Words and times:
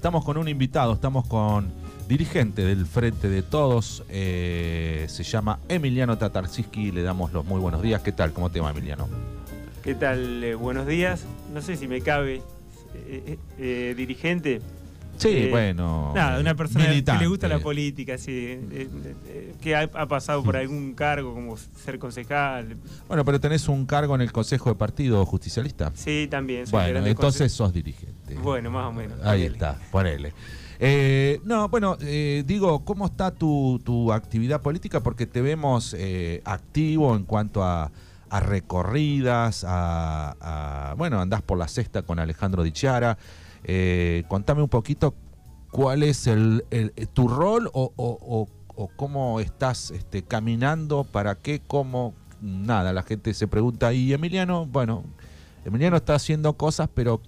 estamos 0.00 0.24
con 0.24 0.38
un 0.38 0.48
invitado, 0.48 0.94
estamos 0.94 1.26
con 1.26 1.70
dirigente 2.08 2.64
del 2.64 2.86
Frente 2.86 3.28
de 3.28 3.42
Todos, 3.42 4.02
eh, 4.08 5.04
se 5.10 5.22
llama 5.24 5.58
Emiliano 5.68 6.16
Tatarsiski, 6.16 6.90
le 6.90 7.02
damos 7.02 7.34
los 7.34 7.44
muy 7.44 7.60
buenos 7.60 7.82
días. 7.82 8.00
¿Qué 8.00 8.10
tal? 8.10 8.32
¿Cómo 8.32 8.48
te 8.48 8.60
va, 8.60 8.70
Emiliano? 8.70 9.10
¿Qué 9.82 9.94
tal? 9.94 10.42
Eh, 10.42 10.54
buenos 10.54 10.86
días. 10.86 11.26
No 11.52 11.60
sé 11.60 11.76
si 11.76 11.86
me 11.86 12.00
cabe 12.00 12.40
eh, 13.58 13.94
dirigente. 13.94 14.62
Sí, 15.20 15.28
Eh, 15.28 15.48
bueno. 15.50 16.12
Nada, 16.14 16.40
una 16.40 16.54
persona 16.54 16.86
que 16.86 17.02
le 17.18 17.26
gusta 17.26 17.46
la 17.46 17.58
política, 17.58 18.16
sí, 18.18 18.30
eh, 18.32 18.88
eh, 19.26 19.54
que 19.60 19.76
ha, 19.76 19.82
ha 19.82 20.06
pasado 20.06 20.42
por 20.42 20.56
algún 20.56 20.94
cargo 20.94 21.34
como 21.34 21.56
ser 21.56 21.98
concejal. 21.98 22.76
Bueno, 23.06 23.24
pero 23.24 23.38
tenés 23.38 23.68
un 23.68 23.84
cargo 23.86 24.14
en 24.14 24.22
el 24.22 24.32
Consejo 24.32 24.70
de 24.70 24.76
Partido 24.76 25.24
Justicialista. 25.26 25.92
Sí, 25.94 26.26
también. 26.30 26.66
soy 26.66 26.72
Bueno, 26.92 27.06
entonces 27.06 27.52
sos 27.52 27.72
dirigente. 27.72 28.34
Bueno, 28.36 28.70
más 28.70 28.86
o 28.88 28.92
menos. 28.92 29.18
Ahí 29.20 29.40
ponele. 29.40 29.46
está, 29.46 29.78
ponele. 29.90 30.32
Eh, 30.82 31.40
no, 31.44 31.68
bueno, 31.68 31.98
eh, 32.00 32.42
digo, 32.46 32.84
¿cómo 32.86 33.04
está 33.06 33.30
tu, 33.32 33.78
tu 33.84 34.12
actividad 34.14 34.62
política? 34.62 35.00
Porque 35.02 35.26
te 35.26 35.42
vemos 35.42 35.94
eh, 35.98 36.40
activo 36.46 37.14
en 37.14 37.24
cuanto 37.24 37.62
a, 37.62 37.90
a 38.30 38.40
recorridas, 38.40 39.64
a, 39.68 40.34
a- 40.40 40.94
bueno, 40.94 41.20
andás 41.20 41.42
por 41.42 41.58
la 41.58 41.68
sexta 41.68 42.00
con 42.02 42.18
Alejandro 42.18 42.62
Dichara. 42.62 43.18
Eh, 43.64 44.24
contame 44.28 44.62
un 44.62 44.68
poquito 44.68 45.14
cuál 45.70 46.02
es 46.02 46.26
el, 46.26 46.64
tu 47.12 47.28
rol 47.28 47.70
o, 47.72 48.48
cómo 48.96 49.40
estás 49.40 49.90
este, 49.90 50.22
caminando, 50.22 51.04
para 51.04 51.34
qué, 51.34 51.60
cómo, 51.66 52.14
nada, 52.40 52.92
la 52.92 53.02
gente 53.02 53.34
se 53.34 53.46
pregunta, 53.46 53.92
y 53.92 54.12
Emiliano, 54.12 54.64
bueno, 54.66 55.04
Emiliano 55.64 55.96
está 55.96 56.14
haciendo 56.14 56.54
cosas, 56.54 56.88
pero 56.94 57.20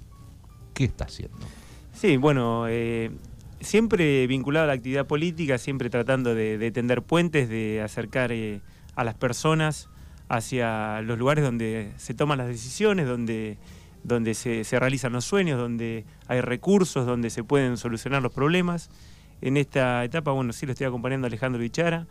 ¿qué 0.73 0.85
está 0.85 1.05
haciendo? 1.05 1.37
Sí, 1.93 2.17
bueno, 2.17 2.67
eh, 2.69 3.11
siempre 3.61 4.27
vinculado 4.27 4.65
a 4.65 4.69
la 4.69 4.73
actividad 4.73 5.07
política, 5.07 5.59
siempre 5.59 5.91
tratando 5.91 6.35
de, 6.35 6.57
de 6.57 6.71
tender 6.71 7.03
puentes, 7.03 7.51
de 7.51 7.83
acercar 7.83 8.33
eh, 8.33 8.63
a 8.97 9.05
las 9.05 9.15
personas 9.15 9.89
hacia 10.29 11.03
los 11.03 11.19
lugares 11.19 11.45
donde 11.45 11.93
se 11.99 12.15
toman 12.15 12.39
las 12.39 12.47
decisiones, 12.47 13.07
donde, 13.07 13.59
donde 14.05 14.35
se, 14.35 14.65
se 14.65 14.79
realizan 14.81 15.13
los 15.13 15.25
sueños, 15.25 15.59
donde 15.59 16.05
hay 16.29 16.41
recursos, 16.41 17.07
donde 17.07 17.31
se 17.31 17.45
pueden 17.45 17.77
solucionar 17.77 18.23
los 18.23 18.33
problemas. 18.33 18.91
En 19.41 19.57
esta 19.57 20.05
etapa, 20.05 20.31
bueno, 20.33 20.53
sí 20.53 20.67
lo 20.67 20.73
estoy 20.73 20.87
acompañando 20.87 21.27
a 21.27 21.29
Alejandro 21.29 21.61
Bichara. 21.61 22.07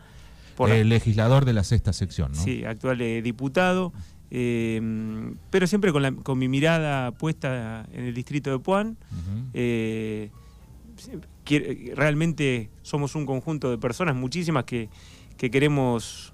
por 0.56 0.68
la- 0.68 0.82
legislador 0.84 1.44
de 1.44 1.52
la 1.54 1.64
sexta 1.64 1.92
sección, 1.92 2.32
¿no? 2.32 2.42
Sí, 2.42 2.64
actual 2.64 3.00
eh, 3.00 3.22
diputado, 3.22 3.92
eh, 4.30 4.80
pero 5.50 5.66
siempre 5.66 5.92
con, 5.92 6.02
la- 6.02 6.12
con 6.12 6.38
mi 6.38 6.48
mirada 6.48 7.10
puesta 7.12 7.86
en 7.92 8.04
el 8.04 8.14
distrito 8.14 8.50
de 8.50 8.58
Puan. 8.58 8.96
Eh, 9.54 10.30
realmente 11.94 12.70
somos 12.82 13.14
un 13.14 13.26
conjunto 13.26 13.70
de 13.70 13.78
personas, 13.78 14.14
muchísimas, 14.14 14.64
que, 14.64 14.88
que 15.36 15.50
queremos 15.50 16.32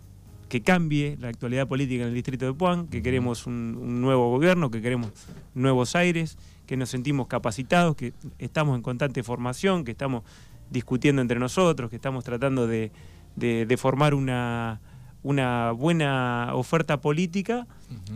que 0.49 0.63
cambie 0.63 1.17
la 1.21 1.29
actualidad 1.29 1.67
política 1.69 2.03
en 2.03 2.09
el 2.09 2.15
distrito 2.15 2.47
de 2.47 2.55
Puan, 2.55 2.89
que 2.89 3.03
queremos 3.03 3.47
un, 3.47 3.79
un 3.81 4.01
nuevo 4.01 4.31
gobierno, 4.31 4.71
que 4.71 4.81
queremos 4.81 5.11
nuevos 5.55 5.95
aires, 5.95 6.39
que 6.67 6.77
nos 6.77 6.89
sentimos 6.91 7.27
capacitados, 7.27 7.97
que 7.97 8.13
estamos 8.39 8.77
en 8.77 8.83
constante 8.83 9.23
formación, 9.23 9.85
que 9.85 9.91
estamos 9.93 10.23
discutiendo 10.71 11.21
entre 11.23 11.39
nosotros, 11.39 11.91
que 11.91 11.97
estamos 11.97 12.25
tratando 12.25 12.67
de, 12.67 12.91
de- 13.37 13.67
de 13.67 13.77
formar 13.77 14.15
una, 14.15 14.81
una 15.23 15.73
buena 15.73 16.51
oferta 16.55 17.01
política, 17.01 17.67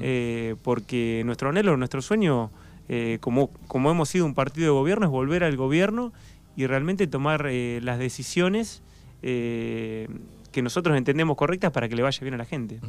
eh, 0.00 0.56
porque 0.62 1.22
nuestro 1.24 1.48
anhelo, 1.50 1.76
nuestro 1.76 2.00
sueño, 2.02 2.50
eh, 2.88 3.18
como, 3.20 3.48
como 3.68 3.90
hemos 3.90 4.08
sido 4.08 4.24
un 4.26 4.34
partido 4.34 4.66
de 4.66 4.72
gobierno, 4.80 5.06
es 5.06 5.10
volver 5.12 5.44
al 5.44 5.56
gobierno 5.56 6.12
y 6.56 6.66
realmente 6.66 7.06
tomar 7.06 7.46
eh, 7.48 7.80
las 7.82 7.98
decisiones 7.98 8.82
que 10.52 10.62
nosotros 10.62 10.96
entendemos 10.96 11.36
correctas 11.36 11.72
para 11.72 11.88
que 11.88 11.96
le 11.96 12.02
vaya 12.02 12.18
bien 12.20 12.34
a 12.34 12.36
la 12.38 12.44
gente. 12.44 12.80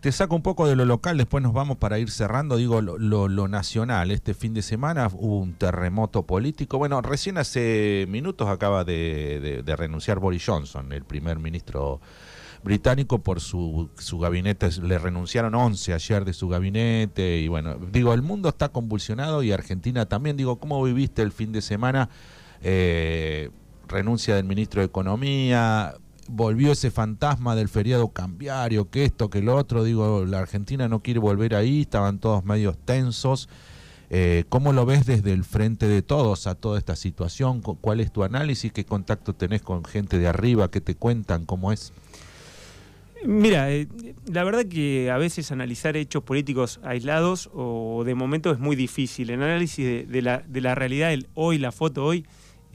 Te 0.00 0.12
saco 0.12 0.36
un 0.36 0.42
poco 0.42 0.68
de 0.68 0.76
lo 0.76 0.84
local, 0.84 1.16
después 1.16 1.42
nos 1.42 1.52
vamos 1.52 1.78
para 1.78 1.98
ir 1.98 2.10
cerrando, 2.10 2.56
digo, 2.56 2.80
lo, 2.82 2.96
lo- 2.98 3.48
nacional. 3.48 4.10
Este 4.10 4.34
fin 4.34 4.54
de 4.54 4.62
semana 4.62 5.08
hubo 5.12 5.38
un 5.40 5.54
terremoto 5.54 6.24
político. 6.26 6.78
Bueno, 6.78 7.00
recién 7.02 7.38
hace 7.38 8.06
minutos 8.08 8.48
acaba 8.48 8.84
de, 8.84 9.40
de- 9.40 9.62
de 9.62 9.76
renunciar 9.76 10.18
Boris 10.20 10.44
Johnson, 10.46 10.92
el 10.92 11.04
primer 11.04 11.38
ministro 11.38 12.00
británico, 12.62 13.20
por 13.20 13.40
su, 13.40 13.88
su 13.96 14.18
gabinete. 14.18 14.68
Le 14.82 14.98
renunciaron 14.98 15.54
11 15.54 15.94
ayer 15.94 16.24
de 16.24 16.32
su 16.32 16.48
gabinete. 16.48 17.38
Y 17.38 17.48
bueno, 17.48 17.76
digo, 17.92 18.12
el 18.12 18.22
mundo 18.22 18.48
está 18.48 18.68
convulsionado 18.70 19.42
y 19.42 19.52
Argentina 19.52 20.06
también. 20.06 20.36
Digo, 20.36 20.56
¿cómo 20.58 20.82
viviste 20.82 21.22
el 21.22 21.30
fin 21.32 21.52
de 21.52 21.62
semana? 21.62 22.08
Eh, 22.62 23.50
renuncia 23.88 24.34
del 24.34 24.44
ministro 24.44 24.80
de 24.80 24.86
Economía, 24.86 25.94
volvió 26.28 26.72
ese 26.72 26.90
fantasma 26.90 27.54
del 27.56 27.68
feriado 27.68 28.08
cambiario, 28.08 28.90
que 28.90 29.04
esto, 29.04 29.30
que 29.30 29.42
lo 29.42 29.56
otro, 29.56 29.84
digo, 29.84 30.24
la 30.26 30.40
Argentina 30.40 30.88
no 30.88 31.00
quiere 31.00 31.20
volver 31.20 31.54
ahí, 31.54 31.82
estaban 31.82 32.18
todos 32.18 32.44
medios 32.44 32.76
tensos. 32.84 33.48
Eh, 34.08 34.44
¿Cómo 34.48 34.72
lo 34.72 34.86
ves 34.86 35.04
desde 35.04 35.32
el 35.32 35.42
frente 35.42 35.88
de 35.88 36.00
todos 36.02 36.46
a 36.46 36.54
toda 36.54 36.78
esta 36.78 36.94
situación? 36.94 37.60
Cu- 37.60 37.76
¿Cuál 37.80 38.00
es 38.00 38.12
tu 38.12 38.22
análisis? 38.22 38.72
¿Qué 38.72 38.84
contacto 38.84 39.32
tenés 39.34 39.62
con 39.62 39.84
gente 39.84 40.18
de 40.18 40.28
arriba? 40.28 40.70
¿Qué 40.70 40.80
te 40.80 40.94
cuentan? 40.94 41.44
¿Cómo 41.44 41.72
es? 41.72 41.92
Mira, 43.24 43.72
eh, 43.72 43.88
la 44.26 44.44
verdad 44.44 44.66
que 44.66 45.10
a 45.10 45.16
veces 45.16 45.50
analizar 45.50 45.96
hechos 45.96 46.22
políticos 46.22 46.78
aislados 46.84 47.50
o 47.54 48.04
de 48.04 48.14
momento 48.14 48.52
es 48.52 48.58
muy 48.60 48.76
difícil. 48.76 49.30
El 49.30 49.42
análisis 49.42 49.84
de, 49.84 50.06
de 50.06 50.22
la, 50.22 50.44
de 50.46 50.60
la 50.60 50.74
realidad 50.76 51.12
el 51.12 51.26
hoy, 51.34 51.58
la 51.58 51.72
foto 51.72 52.04
hoy, 52.04 52.24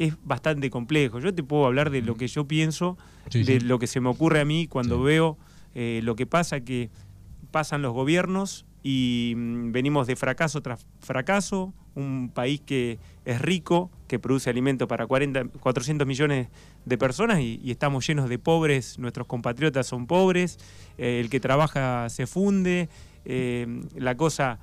es 0.05 0.15
bastante 0.23 0.69
complejo. 0.69 1.19
Yo 1.19 1.33
te 1.33 1.43
puedo 1.43 1.65
hablar 1.65 1.89
de 1.89 2.01
lo 2.01 2.15
que 2.15 2.27
yo 2.27 2.45
pienso, 2.47 2.97
Sí, 3.29 3.43
de 3.43 3.59
sí. 3.59 3.65
lo 3.65 3.79
que 3.79 3.87
se 3.87 3.99
me 3.99 4.09
ocurre 4.09 4.39
a 4.41 4.45
mí 4.45 4.67
cuando 4.67 4.97
Sí. 4.97 5.03
veo 5.03 5.37
eh, 5.75 6.01
lo 6.03 6.15
que 6.15 6.25
pasa, 6.25 6.59
que 6.61 6.89
pasan 7.51 7.81
los 7.81 7.93
gobiernos 7.93 8.65
y 8.83 9.33
mm, 9.37 9.71
venimos 9.71 10.07
de 10.07 10.15
fracaso 10.15 10.61
tras 10.61 10.85
fracaso, 10.99 11.73
un 11.95 12.31
país 12.33 12.61
que 12.65 12.97
es 13.25 13.41
rico, 13.41 13.91
que 14.07 14.17
produce 14.17 14.49
alimento 14.49 14.87
para 14.87 15.05
40, 15.07 15.45
400 15.59 16.07
millones 16.07 16.47
de 16.85 16.97
personas 16.97 17.39
y, 17.41 17.59
y 17.63 17.71
estamos 17.71 18.07
llenos 18.07 18.27
de 18.29 18.39
pobres, 18.39 18.97
nuestros 18.99 19.27
compatriotas 19.27 19.87
son 19.87 20.07
pobres, 20.07 20.57
eh, 20.97 21.19
el 21.21 21.29
que 21.29 21.39
trabaja 21.39 22.09
se 22.09 22.25
funde, 22.27 22.89
eh, 23.25 23.67
la 23.95 24.15
cosa 24.15 24.59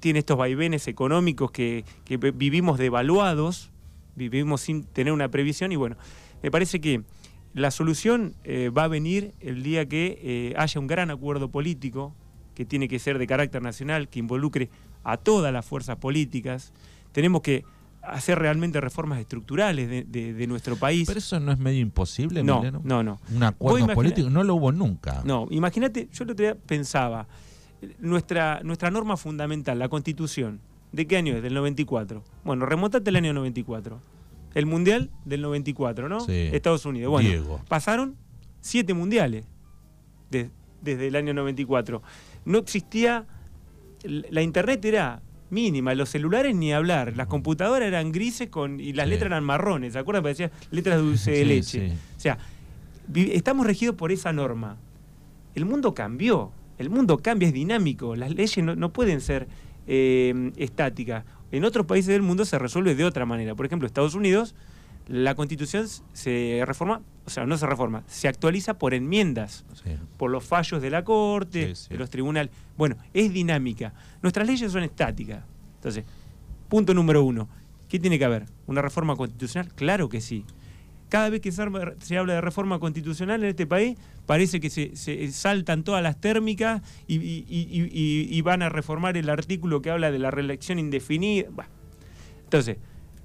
tiene 0.00 0.18
estos 0.20 0.36
vaivenes 0.36 0.86
económicos 0.88 1.50
que, 1.50 1.84
que 2.04 2.16
vi- 2.18 2.30
vivimos 2.30 2.78
devaluados, 2.78 3.70
vivimos 4.18 4.60
sin 4.60 4.84
tener 4.84 5.12
una 5.12 5.28
previsión 5.30 5.72
y 5.72 5.76
bueno, 5.76 5.96
me 6.42 6.50
parece 6.50 6.80
que 6.80 7.02
la 7.54 7.70
solución 7.70 8.34
eh, 8.44 8.68
va 8.68 8.84
a 8.84 8.88
venir 8.88 9.32
el 9.40 9.62
día 9.62 9.86
que 9.88 10.18
eh, 10.22 10.54
haya 10.58 10.78
un 10.80 10.86
gran 10.86 11.10
acuerdo 11.10 11.50
político 11.50 12.14
que 12.54 12.64
tiene 12.64 12.88
que 12.88 12.98
ser 12.98 13.18
de 13.18 13.26
carácter 13.26 13.62
nacional, 13.62 14.08
que 14.08 14.18
involucre 14.18 14.68
a 15.04 15.16
todas 15.16 15.52
las 15.52 15.64
fuerzas 15.64 15.96
políticas. 15.96 16.72
Tenemos 17.12 17.40
que 17.40 17.64
hacer 18.02 18.38
realmente 18.38 18.80
reformas 18.80 19.18
estructurales 19.18 19.88
de, 19.88 20.04
de- 20.04 20.34
de 20.34 20.46
nuestro 20.46 20.76
país. 20.76 21.06
Pero 21.06 21.18
eso 21.18 21.40
no 21.40 21.52
es 21.52 21.58
medio 21.58 21.80
imposible, 21.80 22.42
no, 22.44 22.62
no, 22.84 23.02
no. 23.02 23.20
Un 23.34 23.42
acuerdo 23.42 23.86
político 23.94 24.30
no 24.30 24.44
lo 24.44 24.54
hubo 24.56 24.70
nunca. 24.72 25.22
No, 25.24 25.46
imagínate, 25.50 26.08
yo 26.12 26.24
el 26.24 26.30
otro 26.30 26.44
día 26.44 26.54
pensaba, 26.66 27.26
nuestra, 27.98 28.60
nuestra 28.64 28.90
norma 28.90 29.16
fundamental, 29.16 29.78
la 29.78 29.88
Constitución, 29.88 30.60
¿de 30.92 31.06
qué 31.06 31.16
año 31.16 31.36
es? 31.36 31.42
Del 31.42 31.54
94. 31.54 32.22
Bueno, 32.44 32.66
remontate 32.66 33.10
al 33.10 33.16
año 33.16 33.32
94. 33.32 34.00
El 34.54 34.66
Mundial 34.66 35.10
del 35.24 35.42
94, 35.42 36.08
¿no? 36.08 36.20
Sí. 36.20 36.48
Estados 36.52 36.84
Unidos. 36.86 37.10
Bueno, 37.10 37.28
Diego. 37.28 37.60
pasaron 37.68 38.16
siete 38.60 38.94
mundiales 38.94 39.44
de- 40.30 40.50
desde 40.82 41.08
el 41.08 41.16
año 41.16 41.34
94. 41.34 42.02
No 42.44 42.58
existía, 42.58 43.26
la 44.04 44.42
internet 44.42 44.84
era 44.84 45.22
mínima, 45.50 45.94
los 45.94 46.08
celulares 46.10 46.54
ni 46.54 46.72
hablar, 46.72 47.16
las 47.16 47.26
computadoras 47.26 47.86
eran 47.88 48.12
grises 48.12 48.48
con, 48.48 48.80
y 48.80 48.92
las 48.92 49.06
Sí. 49.06 49.10
letras 49.10 49.28
eran 49.28 49.44
marrones, 49.44 49.94
¿se 49.94 49.98
acuerdan? 49.98 50.22
Parecía 50.22 50.50
letras 50.70 50.98
dulce 51.00 51.30
de 51.30 51.44
leche. 51.44 51.88
sí. 51.90 51.94
O 52.16 52.20
sea, 52.20 52.38
estamos 53.14 53.66
regidos 53.66 53.94
por 53.96 54.12
esa 54.12 54.32
norma. 54.32 54.76
El 55.54 55.64
mundo 55.64 55.94
cambió, 55.94 56.52
el 56.78 56.90
mundo 56.90 57.18
cambia, 57.18 57.48
es 57.48 57.54
dinámico, 57.54 58.14
las 58.16 58.30
leyes 58.34 58.62
no, 58.64 58.76
no 58.76 58.92
pueden 58.92 59.20
ser 59.20 59.48
eh, 59.88 60.52
estáticas. 60.56 61.24
En 61.50 61.64
otros 61.64 61.86
países 61.86 62.08
del 62.12 62.22
mundo 62.22 62.44
se 62.44 62.58
resuelve 62.58 62.94
de 62.94 63.04
otra 63.04 63.24
manera. 63.26 63.54
Por 63.54 63.66
ejemplo, 63.66 63.86
Estados 63.86 64.14
Unidos, 64.14 64.54
la 65.08 65.34
constitución 65.34 65.86
se 66.12 66.62
reforma, 66.66 67.00
o 67.24 67.30
sea, 67.30 67.46
no 67.46 67.56
se 67.56 67.66
reforma, 67.66 68.04
se 68.06 68.28
actualiza 68.28 68.78
por 68.78 68.92
enmiendas 68.92 69.64
Sí. 69.82 69.90
por 70.18 70.30
los 70.30 70.44
fallos 70.44 70.82
de 70.82 70.90
la 70.90 71.02
Corte, 71.04 71.74
Sí, 71.74 71.84
sí. 71.84 71.88
de 71.90 71.96
los 71.96 72.10
tribunales. 72.10 72.52
Bueno, 72.76 72.96
es 73.14 73.32
dinámica. 73.32 73.94
Nuestras 74.22 74.46
leyes 74.46 74.70
son 74.70 74.82
estáticas. 74.82 75.42
Entonces, 75.76 76.04
punto 76.68 76.92
número 76.92 77.22
uno. 77.24 77.48
¿Qué 77.88 77.98
tiene 77.98 78.18
que 78.18 78.26
haber? 78.26 78.44
¿Una 78.66 78.82
reforma 78.82 79.16
constitucional? 79.16 79.72
Claro 79.74 80.10
que 80.10 80.20
sí. 80.20 80.44
Cada 81.08 81.30
vez 81.30 81.40
que 81.40 81.52
se, 81.52 81.62
habla 81.62 82.34
de 82.34 82.40
reforma 82.40 82.78
constitucional 82.78 83.42
en 83.42 83.50
este 83.50 83.66
país, 83.66 83.96
parece 84.26 84.60
que 84.60 84.68
se, 84.68 85.32
saltan 85.32 85.82
todas 85.82 86.02
las 86.02 86.20
térmicas 86.20 86.82
y, 87.06 88.40
van 88.42 88.62
a 88.62 88.68
reformar 88.68 89.16
el 89.16 89.30
artículo 89.30 89.80
que 89.80 89.90
habla 89.90 90.10
de 90.10 90.18
la 90.18 90.30
reelección 90.30 90.78
indefinida. 90.78 91.48
Entonces, 92.44 92.76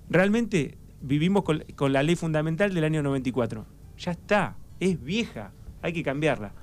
realmente 0.09 0.77
vivimos 1.01 1.43
con, 1.43 1.93
la 1.93 2.03
ley 2.03 2.15
fundamental 2.15 2.73
del 2.73 2.85
año 2.85 3.03
94. 3.03 3.65
Ya 3.97 4.11
está, 4.11 4.55
es 4.79 5.01
vieja, 5.03 5.51
hay 5.81 5.91
que 5.91 6.03
cambiarla. 6.03 6.53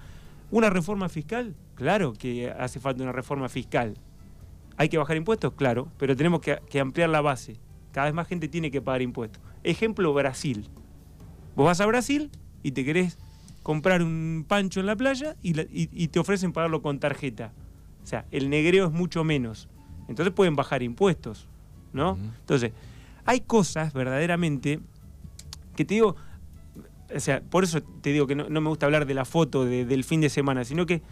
¿Una 0.50 0.70
reforma 0.70 1.08
fiscal? 1.08 1.54
Claro 1.74 2.14
que 2.14 2.50
hace 2.50 2.80
falta 2.80 3.02
una 3.02 3.12
reforma 3.12 3.48
fiscal. 3.48 3.94
¿Hay 4.76 4.88
que 4.88 4.96
bajar 4.96 5.16
impuestos? 5.16 5.52
Claro, 5.52 5.88
pero 5.98 6.16
tenemos 6.16 6.40
que 6.40 6.80
ampliar 6.80 7.10
la 7.10 7.20
base. 7.20 7.58
Cada 7.92 8.06
vez 8.06 8.14
más 8.14 8.26
gente 8.26 8.48
tiene 8.48 8.70
que 8.70 8.80
pagar 8.80 9.02
impuestos. 9.02 9.42
Ejemplo, 9.62 10.14
Brasil. 10.14 10.68
Vos 11.56 11.66
vas 11.66 11.80
a 11.80 11.86
Brasil 11.86 12.30
y 12.62 12.72
te 12.72 12.84
querés 12.84 13.18
comprar 13.62 14.02
un 14.02 14.44
pancho 14.46 14.80
en 14.80 14.86
la 14.86 14.96
playa 14.96 15.36
y, 15.42 16.08
te 16.08 16.18
ofrecen 16.18 16.52
pagarlo 16.52 16.82
con 16.82 16.98
tarjeta. 16.98 17.52
O 18.02 18.06
sea, 18.06 18.24
el 18.30 18.50
negreo 18.50 18.86
es 18.86 18.92
mucho 18.92 19.24
menos. 19.24 19.68
Entonces 20.08 20.34
pueden 20.34 20.56
bajar 20.56 20.82
impuestos, 20.82 21.46
¿no? 21.92 22.18
Entonces, 22.40 22.72
hay 23.24 23.40
cosas 23.40 23.92
verdaderamente 23.92 24.80
que 25.76 25.84
te 25.84 25.94
digo, 25.94 26.16
o 27.14 27.20
sea, 27.20 27.42
por 27.42 27.64
eso 27.64 27.80
te 27.82 28.12
digo 28.12 28.26
que 28.26 28.34
no, 28.34 28.48
me 28.48 28.68
gusta 28.68 28.86
hablar 28.86 29.06
de 29.06 29.14
la 29.14 29.24
foto 29.24 29.64
del 29.64 30.04
fin 30.04 30.20
de 30.20 30.30
semana, 30.30 30.64
sino 30.64 30.86
que 30.86 31.02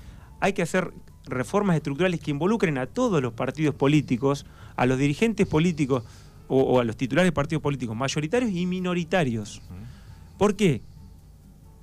hay 0.41 0.53
que 0.53 0.63
hacer 0.63 0.93
reformas 1.27 1.77
estructurales 1.77 2.21
que 2.21 2.31
involucren 2.31 2.79
a 2.79 2.87
todos 2.87 3.23
los 3.23 3.33
partidos 3.35 3.75
políticos, 3.75 4.47
a 4.77 4.87
los 4.87 4.99
dirigentes 4.99 5.47
políticos 5.47 6.05
o, 6.49 6.81
a 6.81 6.85
los 6.85 6.97
titulares 6.97 7.29
de 7.29 7.33
partidos 7.33 7.63
políticos 7.63 7.95
mayoritarios 7.97 8.51
y 8.51 8.67
minoritarios. 8.67 9.63
¿Por 10.39 10.55
qué? 10.55 10.83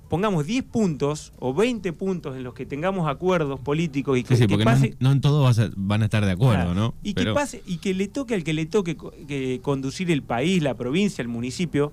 Pongamos 0.08 0.46
10 0.46 0.64
puntos 0.64 1.32
o 1.38 1.52
20 1.52 1.92
puntos 1.92 2.36
en 2.36 2.44
los 2.44 2.54
que 2.54 2.64
tengamos 2.64 3.08
acuerdos 3.08 3.58
políticos 3.60 4.16
y 4.18 4.22
que, 4.22 4.36
sí, 4.36 4.46
porque 4.46 4.94
no, 5.00 5.10
en 5.10 5.20
todos 5.20 5.72
van 5.76 6.02
a 6.02 6.04
estar 6.04 6.24
de 6.24 6.30
acuerdo, 6.30 6.74
¿no? 6.74 6.94
Y 7.02 7.14
que 7.14 7.26
pase 7.32 7.62
y 7.66 7.78
que 7.78 7.92
le 7.92 8.06
toque 8.06 8.34
al 8.34 8.44
que 8.44 8.52
le 8.52 8.66
toque 8.66 8.96
que 9.26 9.60
conducir 9.62 10.10
el 10.12 10.22
país, 10.22 10.62
la 10.62 10.74
provincia, 10.74 11.22
el 11.22 11.28
municipio, 11.28 11.90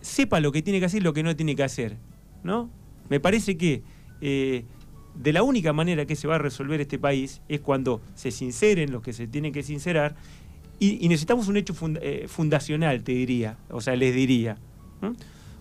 sepa 0.00 0.40
lo 0.40 0.50
que 0.50 0.60
tiene 0.62 0.80
que 0.80 0.86
hacer 0.86 1.02
y 1.02 1.04
lo 1.04 1.12
que 1.12 1.22
no 1.22 1.34
tiene 1.36 1.54
que 1.54 1.62
hacer, 1.62 1.98
¿no? 2.42 2.68
Me 3.08 3.20
parece 3.20 3.56
que 3.56 3.84
eh, 4.20 4.64
de 5.14 5.32
la 5.32 5.44
única 5.44 5.72
manera 5.72 6.04
que 6.04 6.16
se 6.16 6.26
va 6.26 6.34
a 6.34 6.38
resolver 6.38 6.80
este 6.80 6.98
país 6.98 7.42
es 7.48 7.60
cuando 7.60 8.00
se 8.16 8.32
sinceren 8.32 8.90
los 8.90 9.02
que 9.02 9.12
se 9.12 9.28
tienen 9.28 9.52
que 9.52 9.62
sincerar 9.62 10.16
y, 10.80 11.06
necesitamos 11.08 11.46
un 11.46 11.56
hecho 11.56 11.74
eh, 12.00 12.26
fundacional, 12.26 13.04
te 13.04 13.12
diría, 13.12 13.56
o 13.70 13.80
sea, 13.80 13.94
les 13.94 14.12
diría. 14.16 14.58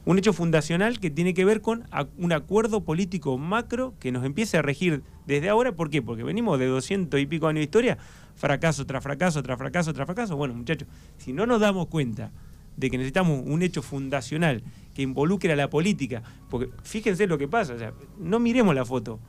Un 0.04 0.18
hecho 0.18 0.34
fundacional 0.34 1.00
que 1.00 1.12
tiene 1.12 1.34
que 1.34 1.46
ver 1.46 1.62
con 1.62 1.84
un 2.18 2.32
acuerdo 2.32 2.84
político 2.84 3.38
macro 3.38 3.94
que 4.00 4.12
nos 4.12 4.26
empiece 4.26 4.58
a 4.58 4.62
regir 4.62 5.04
desde 5.28 5.50
ahora. 5.50 5.74
¿Por 5.74 5.90
qué? 5.90 6.02
Porque 6.02 6.24
venimos 6.24 6.58
de 6.58 6.66
doscientos 6.66 7.20
y 7.20 7.28
pico 7.28 7.48
años 7.48 7.60
de 7.60 7.64
historia, 7.64 7.98
fracaso 8.36 8.86
tras 8.86 9.04
fracaso, 9.04 9.44
tras 9.44 9.58
fracaso, 9.58 9.94
tras 9.94 10.06
fracaso. 10.06 10.36
Bueno, 10.36 10.56
muchachos, 10.56 10.88
si 11.18 11.34
no 11.34 11.46
nos 11.46 11.62
damos 11.62 11.88
cuenta 11.88 12.32
de 12.78 12.90
que 12.90 12.98
necesitamos 12.98 13.44
un 13.46 13.62
hecho 13.62 13.82
fundacional 13.82 14.64
que 14.96 15.04
involucre 15.04 15.54
a 15.54 15.56
la 15.56 15.70
política, 15.70 16.24
porque 16.50 16.70
fíjense 16.84 17.28
lo 17.28 17.38
que 17.38 17.48
pasa, 17.48 17.76
no 18.18 18.40
miremos 18.40 18.74
la 18.74 18.86
foto. 18.86 19.20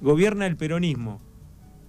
Gobierna 0.00 0.46
el 0.46 0.56
peronismo, 0.56 1.20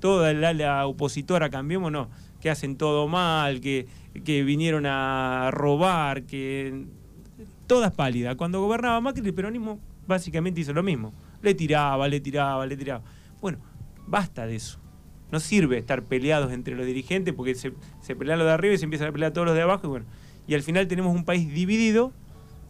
toda 0.01 0.33
la, 0.33 0.53
la 0.53 0.85
opositora, 0.85 1.49
cambiemos, 1.49 1.91
no, 1.91 2.09
que 2.41 2.49
hacen 2.49 2.75
todo 2.75 3.07
mal, 3.07 3.61
que, 3.61 3.87
que 4.23 4.43
vinieron 4.43 4.85
a 4.85 5.49
robar, 5.51 6.23
que 6.23 6.85
todas 7.67 7.93
pálidas. 7.93 8.35
Cuando 8.35 8.61
gobernaba 8.61 8.99
Macri, 9.01 9.25
el 9.25 9.33
peronismo 9.33 9.79
básicamente 10.07 10.61
hizo 10.61 10.73
lo 10.73 10.83
mismo. 10.83 11.13
Le 11.41 11.53
tiraba, 11.53 12.07
le 12.07 12.19
tiraba, 12.19 12.65
le 12.65 12.75
tiraba. 12.75 13.03
Bueno, 13.41 13.59
basta 14.07 14.45
de 14.45 14.55
eso. 14.55 14.79
No 15.31 15.39
sirve 15.39 15.77
estar 15.77 16.03
peleados 16.03 16.51
entre 16.51 16.75
los 16.75 16.85
dirigentes 16.85 17.33
porque 17.33 17.55
se, 17.55 17.73
se 18.01 18.15
pelean 18.15 18.39
los 18.39 18.47
de 18.47 18.53
arriba 18.53 18.73
y 18.73 18.77
se 18.77 18.83
empiezan 18.83 19.07
a 19.07 19.11
pelear 19.11 19.31
todos 19.31 19.47
los 19.47 19.55
de 19.55 19.61
abajo. 19.61 19.87
Y 19.87 19.89
bueno, 19.89 20.05
y 20.47 20.53
al 20.53 20.63
final 20.63 20.87
tenemos 20.87 21.15
un 21.15 21.23
país 21.23 21.51
dividido, 21.53 22.11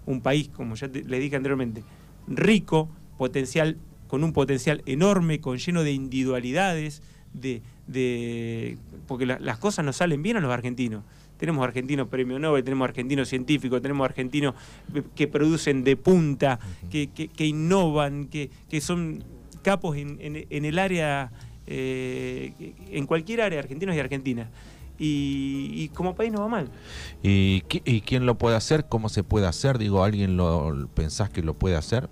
un 0.05 0.21
país, 0.21 0.49
como 0.49 0.75
ya 0.75 0.87
les 0.87 1.19
dije 1.19 1.35
anteriormente, 1.35 1.83
rico, 2.27 2.89
potencial, 3.17 3.77
con 4.07 4.23
un 4.23 4.33
potencial 4.33 4.83
enorme, 4.85 5.41
con 5.41 5.57
lleno 5.57 5.83
de 5.83 5.93
individualidades, 5.93 7.01
de, 7.33 7.61
de 7.87 8.77
porque 9.07 9.25
las 9.25 9.57
cosas 9.57 9.83
nos 9.83 9.95
salen 9.95 10.21
bien 10.21 10.37
a 10.37 10.41
los 10.41 10.51
argentinos. 10.51 11.03
Tenemos 11.41 11.63
argentinos 11.63 12.07
premio 12.07 12.37
Nobel, 12.37 12.63
tenemos 12.63 12.87
argentinos 12.87 13.27
científicos, 13.27 13.81
tenemos 13.81 14.05
argentinos 14.05 14.53
que 15.15 15.27
producen 15.27 15.83
de 15.83 15.97
punta, 15.97 16.59
que, 16.91 17.07
que, 17.09 17.45
innovan, 17.47 18.27
que, 18.27 18.51
que, 18.69 18.79
son 18.79 19.23
capos 19.63 19.97
en, 19.97 20.19
en, 20.21 20.65
el 20.65 20.77
área, 20.77 21.31
eh, 21.65 22.53
en 22.91 23.07
cualquier 23.07 23.41
área, 23.41 23.57
argentinos 23.57 23.95
y 23.95 23.99
argentinas. 23.99 24.49
Y, 24.99 25.89
como 25.95 26.13
país 26.13 26.31
no 26.31 26.41
va 26.41 26.47
mal. 26.47 26.69
¿Y, 27.23 27.63
¿Y, 27.85 28.01
quién 28.01 28.27
lo 28.27 28.37
puede 28.37 28.55
hacer? 28.55 28.85
¿Cómo 28.87 29.09
se 29.09 29.23
puede 29.23 29.47
hacer? 29.47 29.79
Digo, 29.79 30.03
¿alguien 30.03 30.37
lo 30.37 30.87
pensás 30.93 31.31
que 31.31 31.41
lo 31.41 31.55
puede 31.55 31.75
hacer? 31.75 32.07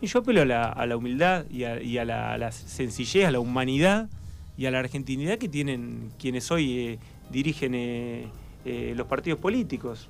Y 0.00 0.06
yo 0.06 0.20
apelo 0.20 0.40
a 0.40 0.46
la, 0.46 0.64
a 0.64 0.86
la 0.86 0.96
humildad 0.96 1.44
y, 1.50 1.64
a, 1.64 2.04
la, 2.06 2.52
sencillez, 2.52 3.26
a 3.26 3.30
la 3.30 3.40
humanidad 3.40 4.08
y 4.56 4.64
a 4.64 4.70
la 4.70 4.78
argentinidad 4.78 5.36
que 5.36 5.50
tienen 5.50 6.10
quienes 6.18 6.50
hoy 6.50 6.78
eh, 6.78 6.98
dirigen 7.30 7.74
eh, 7.74 8.28
eh, 8.64 8.94
los 8.96 9.06
partidos 9.06 9.38
políticos, 9.38 10.08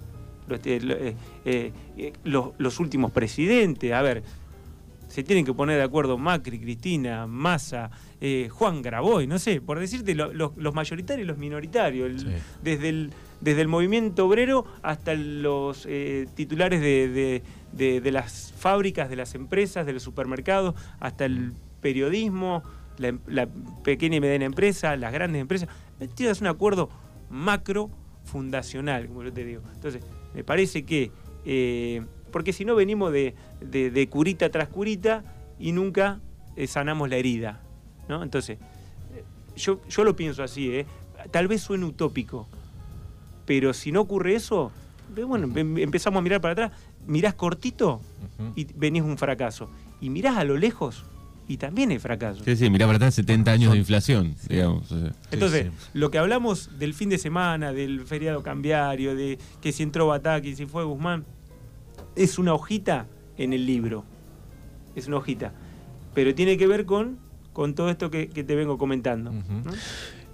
los, 2.25 2.53
los, 2.59 2.81
últimos 2.81 3.13
presidentes. 3.13 3.93
A 3.93 4.03
ver, 4.03 4.23
se 5.09 5.23
tienen 5.23 5.45
que 5.45 5.55
poner 5.55 5.77
de 5.77 5.85
acuerdo 5.85 6.19
Macri, 6.19 6.59
Cristina, 6.59 7.27
Massa, 7.27 7.91
Juan 8.51 8.83
Graboy, 8.83 9.27
no 9.27 9.39
sé, 9.39 9.61
por 9.61 9.79
decirte 9.79 10.15
los 10.15 10.75
mayoritarios 10.75 11.25
y 11.25 11.29
los 11.29 11.39
minoritarios, 11.39 12.27
desde, 12.63 12.89
el, 12.89 13.13
desde 13.41 13.61
el 13.61 13.69
movimiento 13.69 14.27
obrero 14.27 14.65
hasta 14.83 15.15
los 15.15 15.87
titulares 16.35 16.81
de 16.81 17.43
de, 17.73 18.11
las 18.11 18.53
fábricas, 18.57 19.09
de 19.09 19.17
las 19.17 19.35
empresas, 19.35 19.87
de 19.87 19.93
los 19.93 20.03
supermercados, 20.03 20.75
hasta 20.99 21.25
el 21.25 21.53
periodismo, 21.81 22.63
la, 22.99 23.49
pequeña 23.83 24.17
y 24.17 24.21
mediana 24.21 24.45
empresa, 24.45 24.97
las 24.97 25.13
grandes 25.13 25.41
empresas. 25.41 25.69
Es 26.19 26.41
un 26.41 26.47
acuerdo 26.47 26.91
macro 27.31 27.91
fundacional, 28.25 29.07
como 29.07 29.23
yo 29.23 29.33
te 29.33 29.45
digo. 29.45 29.63
Entonces, 29.75 30.03
me 30.35 30.45
parece 30.45 30.85
que, 30.85 31.11
eh, 31.45 32.03
porque 32.31 32.53
si 32.53 32.65
no 32.65 32.75
venimos 32.75 33.13
de, 33.13 34.09
curita 34.11 34.51
tras 34.51 34.69
curita 34.69 35.25
y 35.59 35.73
nunca 35.73 36.21
eh, 36.57 36.67
sanamos 36.67 37.09
la 37.09 37.17
herida. 37.17 37.61
¿no? 38.09 38.23
Entonces, 38.23 38.59
yo, 39.57 39.81
yo 39.89 40.05
lo 40.05 40.17
pienso 40.17 40.43
así, 40.43 40.75
¿eh? 40.75 40.87
tal 41.31 41.49
vez 41.49 41.63
suene 41.63 41.85
utópico, 41.87 42.49
pero 43.47 43.73
si 43.73 43.93
no 43.93 44.01
ocurre 44.01 44.35
eso, 44.35 44.71
bueno, 45.27 45.49
em, 45.59 45.79
empezamos 45.79 46.19
a 46.19 46.23
mirar 46.23 46.41
para 46.41 46.53
atrás 46.53 46.73
mirás 47.07 47.35
cortito 47.35 48.01
y 48.55 48.65
venís 48.75 49.03
un 49.03 49.19
fracaso. 49.19 49.71
Y 50.01 50.11
mirás 50.11 50.37
a 50.37 50.45
lo 50.45 50.57
lejos 50.57 51.05
y 51.49 51.57
también 51.57 51.91
es 51.91 52.03
fracaso. 52.03 52.45
Sí, 52.45 52.57
sí, 52.57 52.71
mirá 52.71 52.87
para 52.87 52.97
atrás 52.97 53.15
70 53.15 53.51
años 53.51 53.73
de 53.73 53.79
inflación, 53.79 54.37
digamos. 54.49 54.95
Entonces, 55.31 55.71
lo 55.95 56.11
que 56.11 56.19
hablamos 56.19 56.79
del 56.79 56.95
fin 56.95 57.09
de 57.09 57.19
semana, 57.19 57.73
del 57.73 58.03
feriado 58.07 58.43
cambiario, 58.43 59.17
de 59.17 59.39
que 59.61 59.73
si 59.73 59.83
entró 59.83 60.07
Bataki, 60.07 60.55
si 60.55 60.67
fue 60.67 60.85
Guzmán, 60.85 61.25
es 62.17 62.39
una 62.39 62.55
hojita 62.55 63.07
en 63.37 63.53
el 63.53 63.67
libro. 63.67 64.05
Es 64.95 65.09
una 65.09 65.17
hojita. 65.17 65.53
Pero 66.15 66.35
tiene 66.35 66.57
que 66.57 66.67
ver 66.67 66.87
con, 66.87 67.19
con 67.53 67.75
todo 67.75 67.91
esto 67.91 68.11
que, 68.11 68.27
te 68.27 68.55
vengo 68.55 68.79
comentando. 68.79 69.33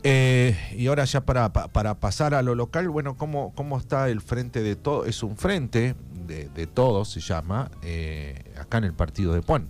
Eh, 0.02 0.56
y 0.76 0.86
ahora 0.86 1.04
ya 1.04 1.22
para, 1.22 1.52
para, 1.52 1.94
pasar 1.98 2.34
a 2.34 2.42
lo 2.42 2.54
local, 2.54 2.88
bueno, 2.88 3.16
¿cómo, 3.16 3.52
¿cómo 3.54 3.78
está 3.78 4.08
el 4.08 4.20
frente 4.20 4.62
de 4.62 4.76
todo? 4.76 5.04
Es 5.04 5.22
un 5.22 5.36
frente 5.36 5.94
de, 6.26 6.66
todos, 6.66 7.10
se 7.10 7.20
llama, 7.20 7.70
eh, 7.82 8.52
acá 8.58 8.78
en 8.78 8.84
el 8.84 8.92
partido 8.92 9.32
de 9.32 9.42
Puan. 9.42 9.68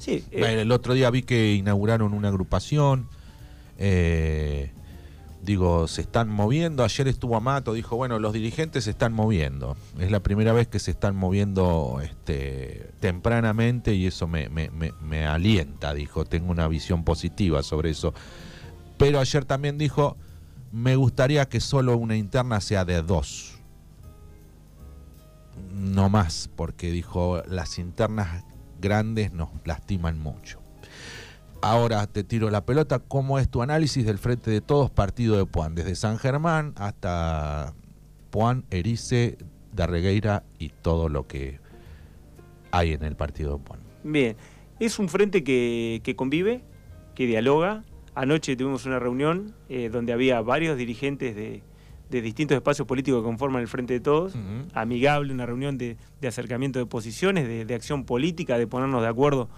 Sí, 0.00 0.24
eh, 0.30 0.62
el 0.62 0.72
otro 0.72 0.94
día 0.94 1.10
vi 1.10 1.22
que 1.22 1.52
inauguraron 1.52 2.14
una 2.14 2.28
agrupación. 2.28 3.06
Eh, 3.76 4.72
digo, 5.42 5.86
se 5.88 6.00
están 6.00 6.30
moviendo. 6.30 6.82
Ayer 6.82 7.06
estuvo 7.06 7.36
Amato, 7.36 7.74
dijo, 7.74 7.96
bueno, 7.96 8.18
los 8.18 8.32
dirigentes 8.32 8.84
se 8.84 8.90
están 8.90 9.12
moviendo. 9.12 9.76
Es 9.98 10.10
la 10.10 10.20
primera 10.20 10.54
vez 10.54 10.68
que 10.68 10.78
se 10.78 10.90
están 10.90 11.14
moviendo 11.14 12.00
este, 12.02 12.90
tempranamente 13.00 13.94
y 13.94 14.06
eso 14.06 14.26
me 14.26 15.26
alienta, 15.26 15.92
dijo. 15.92 16.24
Tengo 16.24 16.50
una 16.50 16.66
visión 16.66 17.04
positiva 17.04 17.62
sobre 17.62 17.90
eso. 17.90 18.14
Pero 18.96 19.20
ayer 19.20 19.44
también 19.44 19.76
dijo, 19.76 20.16
me 20.72 20.96
gustaría 20.96 21.46
que 21.46 21.60
solo 21.60 21.96
una 21.98 22.16
interna 22.16 22.62
sea 22.62 22.86
de 22.86 23.02
dos 23.02 23.60
no 25.72 26.08
más, 26.08 26.50
porque 26.56 26.90
dijo, 26.90 27.42
las 27.46 27.78
internas 27.78 28.44
grandes 28.80 29.32
nos 29.32 29.50
lastiman 29.64 30.18
mucho. 30.18 30.60
Ahora 31.62 32.06
te 32.06 32.24
tiro 32.24 32.50
la 32.50 32.64
pelota, 32.64 32.98
¿cómo 33.00 33.38
es 33.38 33.48
tu 33.48 33.60
análisis 33.62 34.06
del 34.06 34.18
frente 34.18 34.50
de 34.50 34.60
todos 34.60 34.90
partido 34.90 35.36
de 35.36 35.44
Puan? 35.44 35.74
Desde 35.74 35.94
San 35.94 36.18
Germán 36.18 36.72
hasta 36.76 37.74
Puan, 38.30 38.64
Erice, 38.70 39.36
Darregueira 39.74 40.42
y 40.58 40.70
todo 40.70 41.08
lo 41.08 41.26
que 41.26 41.60
hay 42.70 42.92
en 42.92 43.04
el 43.04 43.14
partido 43.14 43.58
de 43.58 43.64
Puan. 43.64 43.80
Bien, 44.04 44.36
es 44.78 44.98
un 44.98 45.10
frente 45.10 45.44
que, 45.44 46.14
convive, 46.16 46.62
que 47.14 47.26
dialoga. 47.26 47.84
Anoche 48.14 48.56
tuvimos 48.56 48.86
una 48.86 48.98
reunión 48.98 49.54
eh, 49.68 49.90
donde 49.90 50.14
había 50.14 50.40
varios 50.40 50.78
dirigentes 50.78 51.36
de, 51.36 51.62
de 52.10 52.22
distintos 52.22 52.56
espacios 52.56 52.86
políticos 52.86 53.20
que 53.20 53.24
conforman 53.24 53.62
el 53.62 53.68
Frente 53.68 53.94
de 53.94 54.00
Todos, 54.00 54.34
amigable, 54.74 55.32
una 55.32 55.46
reunión 55.46 55.78
de, 55.78 55.96
acercamiento 56.26 56.78
de 56.78 56.86
posiciones, 56.86 57.66
de, 57.66 57.74
acción 57.74 58.04
política, 58.04 58.58
de 58.58 58.66
ponernos 58.66 59.02
de 59.02 59.08
acuerdo 59.08 59.48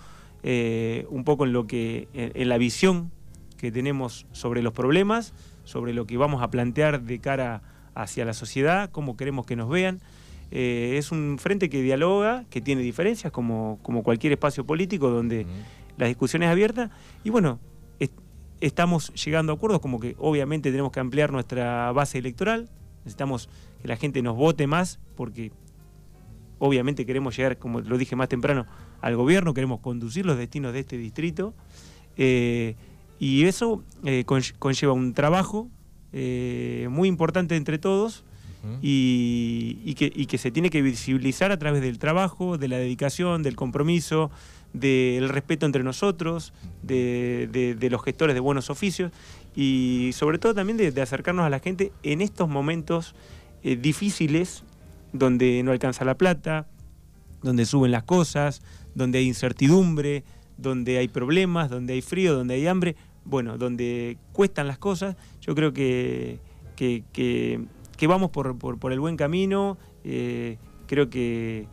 eh, 0.43 1.07
un 1.09 1.25
poco 1.25 1.47
en 1.47 1.53
lo 1.53 1.67
que, 1.67 2.09
en, 2.13 2.49
la 2.49 2.59
visión 2.59 3.11
que 3.57 3.73
tenemos 3.73 4.27
sobre 4.33 4.63
los 4.63 4.73
problemas, 4.73 5.33
sobre 5.65 5.95
lo 5.95 6.07
que 6.07 6.17
vamos 6.17 6.43
a 6.43 6.51
plantear 6.51 7.03
de 7.03 7.19
cara 7.21 7.63
hacia 7.95 8.25
la 8.25 8.35
sociedad, 8.35 8.91
cómo 8.91 9.17
queremos 9.17 9.47
que 9.47 9.57
nos 9.57 9.69
vean. 9.69 10.01
Eh, 10.51 10.97
es 10.99 11.13
un 11.13 11.39
frente 11.39 11.71
que 11.71 11.81
dialoga, 11.81 12.45
que 12.51 12.61
tiene 12.61 12.83
diferencias, 12.83 13.33
como, 13.33 13.79
como 13.83 14.03
cualquier 14.03 14.35
espacio 14.35 14.67
político 14.67 15.09
donde 15.09 15.47
la 15.97 16.07
discusión 16.07 16.43
es 16.43 16.51
abierta. 16.51 16.91
Y 17.25 17.31
bueno, 17.31 17.59
estamos 18.63 19.13
llegando 19.25 19.53
a 19.53 19.57
acuerdos 19.57 19.81
como 19.81 20.01
que 20.01 20.15
obviamente 20.19 20.71
tenemos 20.71 20.93
que 20.93 21.01
ampliar 21.01 21.33
nuestra 21.33 21.93
base 21.93 22.19
electoral, 22.19 22.71
necesitamos 22.99 23.49
que 23.81 23.89
la 23.89 23.97
gente 23.97 24.23
nos 24.23 24.37
vote 24.37 24.67
más 24.67 25.01
porque 25.17 25.53
obviamente 26.59 27.05
queremos 27.05 27.37
llegar, 27.37 27.59
como 27.59 27.81
lo 27.81 27.99
dije 27.99 28.15
más 28.15 28.29
temprano, 28.29 28.67
al 29.01 29.17
gobierno, 29.17 29.53
queremos 29.53 29.81
conducir 29.81 30.25
los 30.25 30.39
destinos 30.39 30.73
de 30.73 30.79
este 30.79 30.97
distrito. 30.97 31.55
Eh, 32.17 32.77
y 33.19 33.45
eso 33.45 33.83
eh, 34.05 34.25
conlleva 34.25 34.93
un 34.93 35.13
trabajo 35.13 35.69
eh, 36.13 36.87
muy 36.89 37.09
importante 37.09 37.57
entre 37.57 37.79
todos 37.79 38.25
y, 38.81 39.95
que, 39.97 40.13
y 40.15 40.27
que 40.27 40.39
se 40.39 40.53
tiene 40.53 40.71
que 40.71 40.83
visibilizar 40.83 41.51
a 41.51 41.59
través 41.59 41.83
del 41.83 41.99
trabajo, 41.99 42.59
de 42.59 42.69
la 42.69 42.77
dedicación, 42.79 43.43
del 43.43 43.57
compromiso, 43.57 44.31
del 44.73 45.29
respeto 45.29 45.67
entre 45.67 45.83
nosotros, 45.83 46.53
de, 46.83 47.77
los 47.91 48.03
gestores 48.03 48.35
de 48.35 48.41
buenos 48.41 48.71
oficios 48.71 49.13
y 49.55 50.11
sobre 50.15 50.39
todo 50.39 50.55
también 50.55 50.77
de, 50.77 51.03
acercarnos 51.03 51.45
a 51.45 51.51
la 51.51 51.59
gente 51.59 51.93
en 52.03 52.21
estos 52.21 52.49
momentos 52.49 53.15
eh, 53.63 53.77
difíciles 53.77 54.65
donde 55.13 55.63
no 55.63 55.73
alcanza 55.73 56.05
la 56.05 56.17
plata, 56.17 56.67
donde 57.43 57.67
suben 57.67 57.91
las 57.91 58.05
cosas, 58.05 58.63
donde 58.95 59.19
hay 59.19 59.27
incertidumbre, 59.27 60.25
donde 60.57 60.99
hay 60.99 61.09
problemas, 61.09 61.71
donde 61.71 61.95
hay 61.95 62.03
frío, 62.03 62.35
donde 62.35 62.55
hay 62.55 62.67
hambre, 62.67 62.97
bueno, 63.25 63.59
donde 63.59 64.17
cuestan 64.33 64.67
las 64.67 64.79
cosas, 64.79 65.17
yo 65.41 65.55
creo 65.55 65.73
que, 65.73 66.39
que, 66.77 67.61
vamos 68.07 68.31
por, 68.31 68.57
el 68.91 69.01
buen 69.01 69.17
camino, 69.17 69.79
eh, 70.05 70.57
creo 70.87 71.09
que 71.09 71.67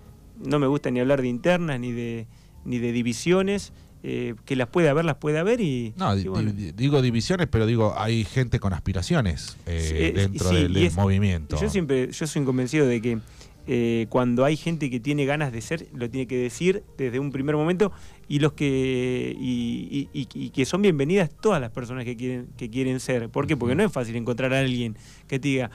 no 0.45 0.59
me 0.59 0.67
gusta 0.67 0.91
ni 0.91 0.99
hablar 0.99 1.21
de 1.21 1.27
internas 1.27 1.79
ni 1.79 1.91
de 1.91 2.27
ni 2.65 2.79
de 2.79 2.91
divisiones. 2.91 3.73
Eh, 4.01 4.35
que 4.45 4.55
las 4.55 4.69
puede 4.69 4.87
haber, 4.87 5.03
las 5.03 5.17
puede 5.17 5.39
haber 5.39 5.59
y... 5.59 5.93
No, 5.97 6.15
digo 6.15 7.01
divisiones, 7.01 7.47
pero 7.51 7.65
digo, 7.65 7.95
hay 7.97 8.23
gente 8.23 8.57
con 8.61 8.71
aspiraciones 8.71 9.57
eh, 9.65 10.13
dentro 10.15 10.51
del, 10.51 10.91
movimiento. 10.93 11.59
Yo 11.59 11.69
siempre, 11.69 12.09
yo 12.09 12.25
soy 12.25 12.45
convencido 12.45 12.87
de 12.87 13.01
que 13.01 13.19
eh, 13.71 14.07
cuando 14.09 14.45
hay 14.45 14.57
gente 14.57 14.89
que 14.89 14.99
tiene 14.99 15.25
ganas 15.25 15.51
de 15.51 15.61
ser, 15.61 15.87
lo 15.93 16.09
tiene 16.09 16.25
que 16.25 16.37
decir 16.37 16.83
desde 16.97 17.19
un 17.19 17.31
primer 17.31 17.55
momento 17.55 17.91
y 18.27 18.39
los 18.39 18.53
que 18.53 19.35
y, 19.37 20.49
que 20.49 20.65
son 20.65 20.81
bienvenidas 20.81 21.29
todas 21.29 21.61
las 21.61 21.69
personas 21.69 22.03
que 22.03 22.17
quieren 22.17 22.47
que 22.57 22.71
quieren 22.71 22.99
ser. 22.99 23.29
¿Por 23.29 23.45
qué? 23.45 23.55
Porque 23.55 23.75
no 23.75 23.83
es 23.83 23.91
fácil 23.91 24.15
encontrar 24.15 24.53
a 24.55 24.59
alguien 24.59 24.95
que 25.27 25.37
te 25.37 25.49
diga 25.49 25.71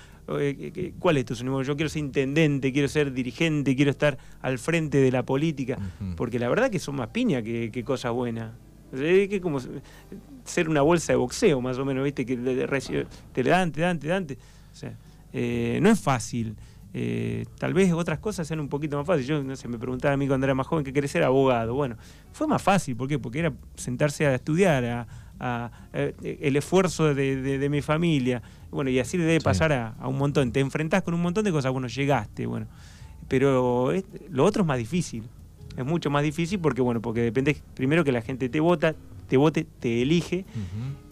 ¿cuál 0.98 1.16
es 1.16 1.24
tu 1.24 1.34
sueño? 1.34 1.62
Yo 1.62 1.76
quiero 1.76 1.88
ser 1.88 2.00
intendente, 2.00 2.72
quiero 2.72 2.88
ser 2.88 3.12
dirigente, 3.12 3.76
quiero 3.76 3.90
estar 3.90 4.18
al 4.40 4.58
frente 4.58 4.98
de 4.98 5.10
la 5.10 5.24
política, 5.24 5.78
porque 6.16 6.38
la 6.38 6.48
verdad 6.48 6.70
que 6.70 6.78
son 6.78 6.96
más 6.96 7.08
piña 7.08 7.42
que, 7.42 7.84
cosas 7.84 8.12
buenas. 8.12 8.52
Es 8.92 9.28
que 9.28 9.40
como 9.40 9.58
ser 10.44 10.68
una 10.68 10.82
bolsa 10.82 11.12
de 11.12 11.16
boxeo, 11.16 11.60
más 11.60 11.78
o 11.78 11.84
menos, 11.84 12.04
¿viste? 12.04 12.24
Que 12.24 12.36
te 12.36 13.42
le 13.42 13.50
dan, 13.50 13.72
te 13.72 13.80
dan, 13.80 13.98
te 13.98 14.08
dan. 14.08 14.24
O 14.24 14.76
sea, 14.76 14.96
eh, 15.32 15.78
no 15.82 15.90
es 15.90 16.00
fácil. 16.00 16.56
Eh, 16.96 17.44
tal 17.58 17.74
vez 17.74 17.92
otras 17.92 18.20
cosas 18.20 18.46
sean 18.46 18.60
un 18.60 18.68
poquito 18.68 18.96
más 18.96 19.04
fáciles. 19.04 19.26
Yo, 19.26 19.42
no 19.42 19.56
sé, 19.56 19.66
me 19.66 19.78
preguntaba 19.78 20.14
a 20.14 20.16
mí 20.16 20.28
cuando 20.28 20.46
era 20.46 20.54
más 20.54 20.68
joven 20.68 20.84
que 20.84 20.92
quería 20.92 21.08
ser 21.08 21.24
abogado. 21.24 21.74
Bueno, 21.74 21.96
fue 22.32 22.46
más 22.46 22.62
fácil. 22.62 22.94
¿Por 22.96 23.08
qué? 23.08 23.18
Porque 23.18 23.40
era 23.40 23.52
sentarse 23.74 24.26
a 24.26 24.34
estudiar, 24.36 24.84
a, 24.84 25.06
el 25.40 26.56
esfuerzo 26.56 27.14
de, 27.14 27.68
mi 27.70 27.82
familia. 27.82 28.42
Bueno, 28.70 28.90
y 28.90 28.98
así 28.98 29.18
debe 29.18 29.40
pasar 29.40 29.72
a, 29.72 29.94
un 30.06 30.18
montón. 30.18 30.52
Te 30.52 30.60
enfrentás 30.60 31.02
con 31.02 31.14
un 31.14 31.22
montón 31.22 31.44
de 31.44 31.52
cosas. 31.52 31.72
Bueno, 31.72 31.88
llegaste, 31.88 32.46
bueno. 32.46 32.66
Pero 33.28 33.92
lo 34.30 34.44
otro 34.44 34.62
es 34.62 34.66
más 34.66 34.78
difícil. 34.78 35.24
Es 35.76 35.84
mucho 35.84 36.10
más 36.10 36.22
difícil 36.22 36.58
porque, 36.60 36.82
bueno, 36.82 37.00
porque 37.00 37.20
depende 37.20 37.56
primero 37.74 38.04
que 38.04 38.12
la 38.12 38.22
gente 38.22 38.48
te 38.48 38.60
vota, 38.60 38.94
te 39.28 39.36
vote, 39.36 39.66
te 39.80 40.02
elige 40.02 40.44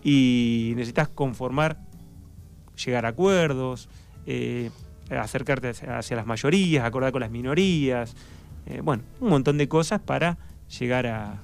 y 0.04 0.72
necesitas 0.76 1.08
conformar, 1.08 1.78
llegar 2.84 3.06
a 3.06 3.08
acuerdos. 3.08 3.88
Eh, 4.26 4.70
acercarte 5.10 5.68
hacia 5.68 6.16
las 6.16 6.26
mayorías, 6.26 6.84
acordar 6.84 7.12
con 7.12 7.20
las 7.20 7.30
minorías, 7.30 8.14
eh, 8.66 8.80
bueno, 8.82 9.02
un 9.20 9.30
montón 9.30 9.58
de 9.58 9.68
cosas 9.68 10.00
para 10.00 10.38
llegar 10.78 11.06
a, 11.06 11.42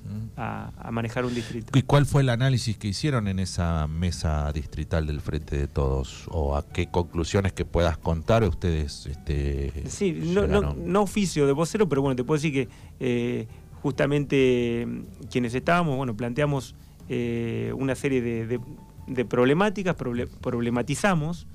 manejar 0.90 1.25
un 1.25 1.35
distrito. 1.35 1.76
¿Y 1.76 1.82
cuál 1.82 2.06
fue 2.06 2.23
el 2.23 2.28
análisis 2.28 2.76
que 2.76 2.88
hicieron 2.88 3.28
en 3.28 3.38
esa 3.38 3.87
mesa 3.87 4.52
distrital 4.52 5.06
del 5.06 5.20
Frente 5.20 5.56
de 5.56 5.66
Todos? 5.66 6.26
¿O 6.28 6.56
a 6.56 6.66
qué 6.66 6.88
conclusiones 6.88 7.52
que 7.52 7.64
puedas 7.64 7.99
contar 7.99 8.44
ustedes? 8.44 9.06
Este, 9.06 9.73
sí, 9.88 10.12
no, 10.12 11.02
oficio 11.02 11.47
de 11.47 11.52
vocero, 11.52 11.88
pero 11.88 12.02
bueno, 12.02 12.16
te 12.16 12.25
puedo 12.25 12.38
decir 12.40 12.52
que 12.52 12.68
eh, 13.00 13.47
justamente 13.82 14.87
mm, 14.87 15.26
quienes 15.30 15.54
estábamos, 15.54 15.97
bueno, 15.97 16.16
planteamos 16.16 16.75
eh, 17.08 17.73
una 17.76 17.94
serie 17.94 18.20
de, 18.23 19.25
problemáticas, 19.25 19.97
problematizamos 19.97 21.47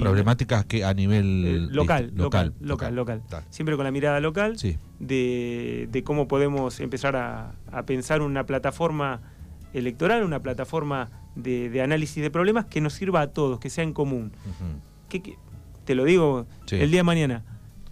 problemáticas 0.00 0.64
que 0.64 0.84
a 0.84 0.94
nivel 0.94 1.44
eh, 1.46 1.58
local, 1.70 2.12
local, 2.14 2.54
local, 2.60 2.94
local, 2.94 3.22
Siempre 3.50 3.76
con 3.76 3.84
la 3.84 3.90
mirada 3.90 4.20
local 4.20 4.56
de, 4.98 6.02
cómo 6.04 6.28
podemos 6.28 6.80
empezar 6.80 7.16
a, 7.16 7.52
pensar 7.86 8.22
una 8.22 8.44
plataforma 8.46 9.20
electoral, 9.72 10.24
una 10.24 10.40
plataforma 10.40 11.10
de, 11.34 11.82
análisis 11.82 12.22
de 12.22 12.30
problemas 12.30 12.66
que 12.66 12.80
nos 12.80 12.94
sirva 12.94 13.20
a 13.20 13.26
todos, 13.28 13.60
que 13.60 13.70
sea 13.70 13.84
en 13.84 13.92
común. 13.92 14.32
que, 15.08 15.36
te 15.84 15.94
lo 15.94 16.04
digo, 16.04 16.46
el 16.70 16.90
día 16.90 17.00
de 17.00 17.04
mañana 17.04 17.44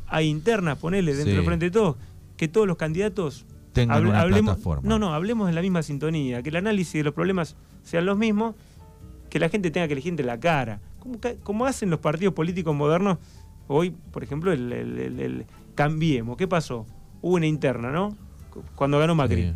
hay 0.07 0.29
internas, 0.29 0.79
ponele 0.79 1.15
dentro 1.15 1.35
del 1.35 1.45
frente 1.45 1.67
de 1.67 1.71
todos, 1.71 1.97
que 2.37 2.49
todos 2.49 2.67
los 2.67 2.77
candidatos 2.77 3.47
tengan 3.73 4.07
una 4.07 4.25
plataforma. 4.25 4.89
No, 4.89 4.99
no, 4.99 5.15
hablemos 5.15 5.49
en 5.49 5.55
la 5.55 5.63
misma 5.63 5.83
sintonía, 5.83 6.43
que 6.43 6.51
el 6.51 6.57
análisis 6.57 6.95
de 6.95 7.05
los 7.05 7.15
problemas 7.15 7.57
sean 7.83 8.07
los 8.07 8.17
mismos, 8.17 8.55
que 9.29 9.39
la 9.39 9.49
gente 9.49 9.71
tenga 9.71 9.87
que 9.89 9.95
elegir 9.95 10.11
entre 10.11 10.25
la 10.25 10.39
cara, 10.39 10.81
como, 11.43 11.67
hacen 11.67 11.91
los 11.91 12.01
partidos 12.01 12.35
políticos 12.35 12.75
modernos, 12.75 13.19
hoy, 13.69 13.95
por 14.11 14.23
ejemplo, 14.23 14.53
el, 14.53 15.47
Cambiemos. 15.75 16.37
¿Qué 16.37 16.47
pasó? 16.47 16.87
Hubo 17.21 17.35
una 17.35 17.47
interna, 17.47 17.91
¿no? 17.91 18.17
Cuando 18.77 18.99
ganó 18.99 19.15
Macri. 19.15 19.55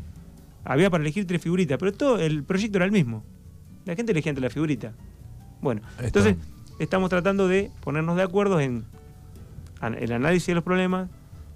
Había 0.65 0.91
para 0.91 1.03
elegir 1.03 1.27
tres 1.27 1.41
figuritas, 1.41 1.79
pero 1.79 1.93
todo 1.93 2.19
el 2.19 2.43
proyecto 2.43 2.79
era 2.79 2.85
el 2.85 2.93
mismo. 2.93 3.23
La 3.85 3.95
gente 3.95 4.13
elegía 4.13 4.31
entre 4.31 4.43
la 4.43 4.51
figurita. 4.51 4.93
Bueno, 5.61 5.81
entonces 6.01 6.37
estamos 6.79 7.09
tratando 7.09 7.49
de 7.49 7.71
ponernos 7.81 8.17
de 8.17 8.23
acuerdo 8.23 8.61
en 8.61 8.85
el 9.81 10.13
análisis 10.13 10.49
de 10.49 10.55
los 10.57 10.65
problemas, 10.65 11.09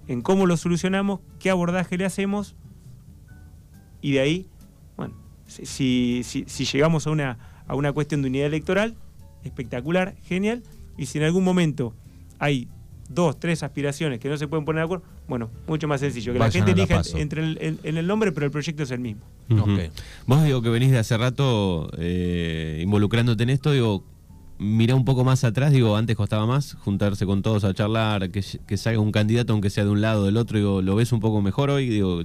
en 0.07 0.21
cómo 0.21 0.45
los 0.45 0.61
solucionamos, 0.61 1.19
qué 1.39 1.49
abordaje 1.49 1.97
le 1.97 2.05
hacemos, 2.05 2.55
y 4.01 4.13
de 4.13 4.19
ahí, 4.19 4.49
bueno, 4.97 5.13
si, 5.45 6.23
si 6.23 6.65
llegamos 6.65 7.07
a 7.07 7.11
una, 7.11 7.37
a 7.67 7.75
una 7.75 7.91
cuestión 7.93 8.21
de 8.21 8.29
unidad 8.29 8.47
electoral, 8.47 8.95
espectacular, 9.43 10.15
genial. 10.23 10.63
Y 10.97 11.07
si 11.07 11.17
en 11.17 11.25
algún 11.25 11.43
momento 11.43 11.95
hay 12.39 12.67
dos, 13.09 13.39
tres 13.39 13.63
aspiraciones 13.63 14.19
que 14.19 14.29
no 14.29 14.37
se 14.37 14.47
pueden 14.47 14.65
poner 14.65 14.81
de 14.81 14.85
acuerdo, 14.85 15.05
bueno, 15.27 15.49
mucho 15.67 15.87
más 15.87 15.99
sencillo. 16.01 16.33
Que 16.33 16.39
la 16.39 16.51
gente 16.51 16.71
elija 16.71 17.01
entre 17.15 17.43
el, 17.43 17.79
en 17.83 17.97
el 17.97 18.07
nombre, 18.07 18.31
pero 18.31 18.45
el 18.45 18.51
proyecto 18.51 18.83
es 18.83 18.91
el 18.91 18.99
mismo. 18.99 19.23
Vos 20.27 20.43
digo 20.43 20.61
que 20.61 20.69
venís 20.69 20.91
de 20.91 20.99
hace 20.99 21.17
rato 21.17 21.89
eh, 21.97 22.79
involucrándote 22.81 23.43
en 23.43 23.49
esto, 23.49 23.71
digo, 23.71 24.03
mira 24.57 24.95
un 24.95 25.05
poco 25.05 25.23
más 25.23 25.43
atrás, 25.43 25.71
digo, 25.71 25.95
antes 25.95 26.15
costaba 26.15 26.45
más 26.45 26.75
juntarse 26.75 27.25
con 27.25 27.41
todos 27.41 27.63
a 27.63 27.73
charlar, 27.73 28.29
que, 28.29 28.43
que 28.65 28.77
salga 28.77 28.99
un 28.99 29.11
candidato 29.11 29.53
aunque 29.53 29.69
sea 29.69 29.83
de 29.83 29.89
un 29.89 30.01
lado 30.01 30.23
o 30.23 30.25
del 30.25 30.37
otro, 30.37 30.57
digo, 30.57 30.81
¿lo 30.81 30.95
ves 30.95 31.11
un 31.11 31.19
poco 31.19 31.41
mejor 31.41 31.69
hoy? 31.69 31.89
Digo, 31.89 32.21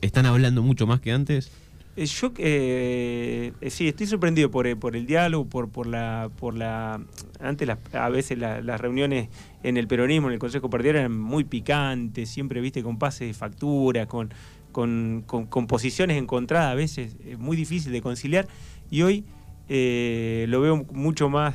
¿están 0.00 0.26
hablando 0.26 0.62
mucho 0.62 0.86
más 0.86 1.00
que 1.00 1.12
antes? 1.12 1.50
Eh, 1.96 2.04
yo 2.04 2.30
eh, 2.36 3.52
eh, 3.58 3.70
sí, 3.70 3.88
estoy 3.88 4.06
sorprendido 4.06 4.50
por, 4.50 4.66
el 4.66 5.06
diálogo, 5.06 5.46
por, 5.46 5.86
la, 5.86 6.30
por 6.38 6.54
la, 6.54 7.00
antes 7.40 7.68
a 7.94 8.08
veces 8.10 8.36
las 8.36 8.80
reuniones 8.80 9.30
en 9.62 9.78
el 9.78 9.88
peronismo, 9.88 10.28
en 10.28 10.34
el 10.34 10.38
Consejo 10.38 10.68
Partidario 10.68 11.00
eran 11.00 11.18
muy 11.18 11.44
picantes, 11.44 12.28
siempre 12.28 12.60
viste 12.60 12.82
con 12.82 12.98
pases 12.98 13.28
de 13.28 13.32
factura, 13.34 14.06
con, 14.06 14.30
con, 14.72 15.66
posiciones 15.66 16.18
encontradas, 16.18 16.70
a 16.70 16.74
veces 16.74 17.16
es 17.24 17.38
muy 17.38 17.56
difícil 17.56 17.92
de 17.92 18.02
conciliar, 18.02 18.46
y 18.90 19.00
hoy 19.00 19.24
lo 19.68 20.60
veo 20.60 20.84
mucho 20.92 21.30
más, 21.30 21.54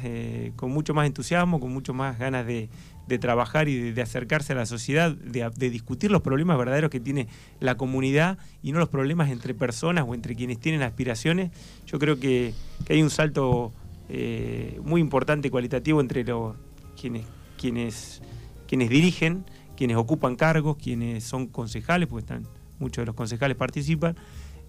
con 0.56 0.72
mucho 0.72 0.96
más 0.96 1.06
entusiasmo, 1.06 1.60
con 1.60 1.72
mucho 1.72 1.94
más 1.94 2.18
ganas 2.18 2.48
de, 2.48 2.68
de 3.12 3.20
trabajar 3.20 3.68
y 3.68 3.92
de, 3.92 4.02
acercarse 4.02 4.54
a 4.54 4.56
la 4.56 4.66
sociedad, 4.66 5.12
de, 5.12 5.70
discutir 5.70 6.12
los 6.12 6.22
problemas 6.22 6.58
verdaderos 6.58 6.90
que 6.90 7.02
tiene 7.02 7.28
la 7.60 7.76
comunidad 7.76 8.38
y 8.64 8.72
no 8.72 8.80
los 8.80 8.88
problemas 8.88 9.30
entre 9.30 9.54
personas 9.54 10.06
o 10.08 10.16
entre 10.16 10.34
quienes 10.34 10.60
tienen 10.60 10.82
aspiraciones, 10.82 11.52
yo 11.86 12.00
creo 12.00 12.20
que, 12.20 12.54
hay 12.90 13.02
un 13.02 13.10
salto 13.10 13.74
eh, 14.08 14.80
muy 14.84 15.02
importante 15.02 15.52
cualitativo 15.52 16.00
entre 16.00 16.24
los 16.24 16.56
quienes, 17.00 17.26
quienes, 17.58 18.22
quienes 18.66 18.90
dirigen, 18.90 19.44
quienes 19.76 19.98
ocupan 19.98 20.38
cargos, 20.38 20.78
quienes 20.78 21.26
son 21.26 21.48
concejales, 21.48 22.08
porque 22.08 22.22
están, 22.22 22.48
muchos 22.80 23.02
de 23.02 23.08
los 23.08 23.16
concejales 23.16 23.58
participan, 23.58 24.16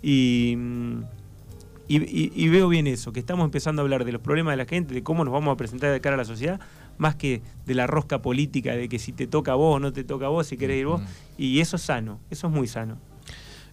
mm, 0.02 1.02
y, 1.88 2.44
y 2.44 2.48
veo 2.48 2.68
bien 2.68 2.86
eso, 2.86 3.12
que 3.12 3.20
estamos 3.20 3.44
empezando 3.44 3.82
a 3.82 3.84
hablar 3.84 4.04
de 4.04 4.12
los 4.12 4.20
problemas 4.20 4.52
de 4.52 4.56
la 4.56 4.64
gente, 4.64 4.94
de 4.94 5.02
cómo 5.02 5.24
nos 5.24 5.32
vamos 5.32 5.52
a 5.52 5.56
presentar 5.56 5.92
de 5.92 6.00
cara 6.00 6.14
a 6.14 6.16
la 6.16 6.24
sociedad, 6.24 6.58
más 6.98 7.16
que 7.16 7.42
de 7.66 7.74
la 7.74 7.86
rosca 7.86 8.22
política, 8.22 8.74
de 8.74 8.88
que 8.88 8.98
si 8.98 9.12
te 9.12 9.26
toca 9.26 9.52
a 9.52 9.54
vos 9.54 9.76
o 9.76 9.78
no 9.78 9.92
te 9.92 10.04
toca 10.04 10.26
a 10.26 10.28
vos, 10.28 10.46
si 10.46 10.56
querés 10.56 10.80
ir 10.80 10.86
vos. 10.86 11.00
Y 11.36 11.60
eso 11.60 11.76
es 11.76 11.82
sano, 11.82 12.20
eso 12.30 12.48
es 12.48 12.52
muy 12.52 12.66
sano. 12.66 12.98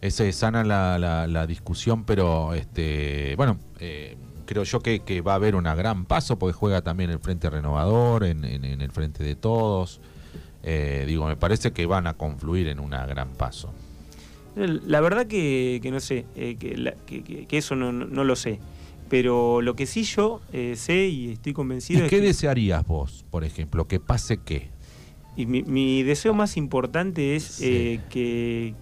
Es 0.02 0.22
sana 0.32 0.64
la, 0.64 1.28
la, 1.28 1.48
discusión, 1.48 2.06
pero 2.06 2.54
este 2.54 3.36
bueno, 3.36 3.58
eh, 3.80 4.16
creo 4.50 4.64
yo 4.64 4.80
que, 4.80 5.22
va 5.22 5.34
a 5.34 5.36
haber 5.36 5.56
una 5.56 5.76
gran 5.76 6.06
paso, 6.06 6.40
porque 6.40 6.54
juega 6.54 6.82
también 6.82 7.12
el 7.12 7.20
Frente 7.20 7.52
Renovador, 7.52 8.24
en, 8.24 8.44
el 8.44 8.92
Frente 8.92 9.24
de 9.24 9.36
Todos. 9.36 10.02
Eh, 10.64 11.04
digo, 11.06 11.28
me 11.28 11.36
parece 11.36 11.72
que 11.72 11.86
van 11.86 12.08
a 12.08 12.16
confluir 12.16 12.68
en 12.68 12.80
una 12.80 13.06
gran 13.06 13.30
paso. 13.34 13.72
La 14.56 15.02
verdad 15.02 15.28
que, 15.28 15.80
no 15.92 16.00
sé, 16.00 16.26
eh, 16.36 16.58
que, 16.60 17.46
que, 17.48 17.58
eso 17.58 17.76
no, 17.76 17.92
no, 17.92 18.24
lo 18.24 18.36
sé. 18.36 18.60
Pero 19.10 19.62
lo 19.62 19.76
que 19.76 19.86
sí 19.86 20.04
yo 20.04 20.42
eh, 20.54 20.76
sé 20.78 21.08
y 21.08 21.32
estoy 21.32 21.54
convencido... 21.54 22.06
¿Y 22.06 22.10
qué 22.10 22.22
desearías 22.22 22.86
vos, 22.86 23.26
por 23.30 23.44
ejemplo? 23.44 23.88
¿Que 23.88 24.00
pase 24.00 24.38
qué? 24.38 24.70
Y 25.36 25.46
mi, 25.46 26.04
deseo 26.04 26.34
más 26.34 26.58
importante 26.58 27.36
es 27.36 27.62
eh, 27.62 28.02
que, 28.10 28.74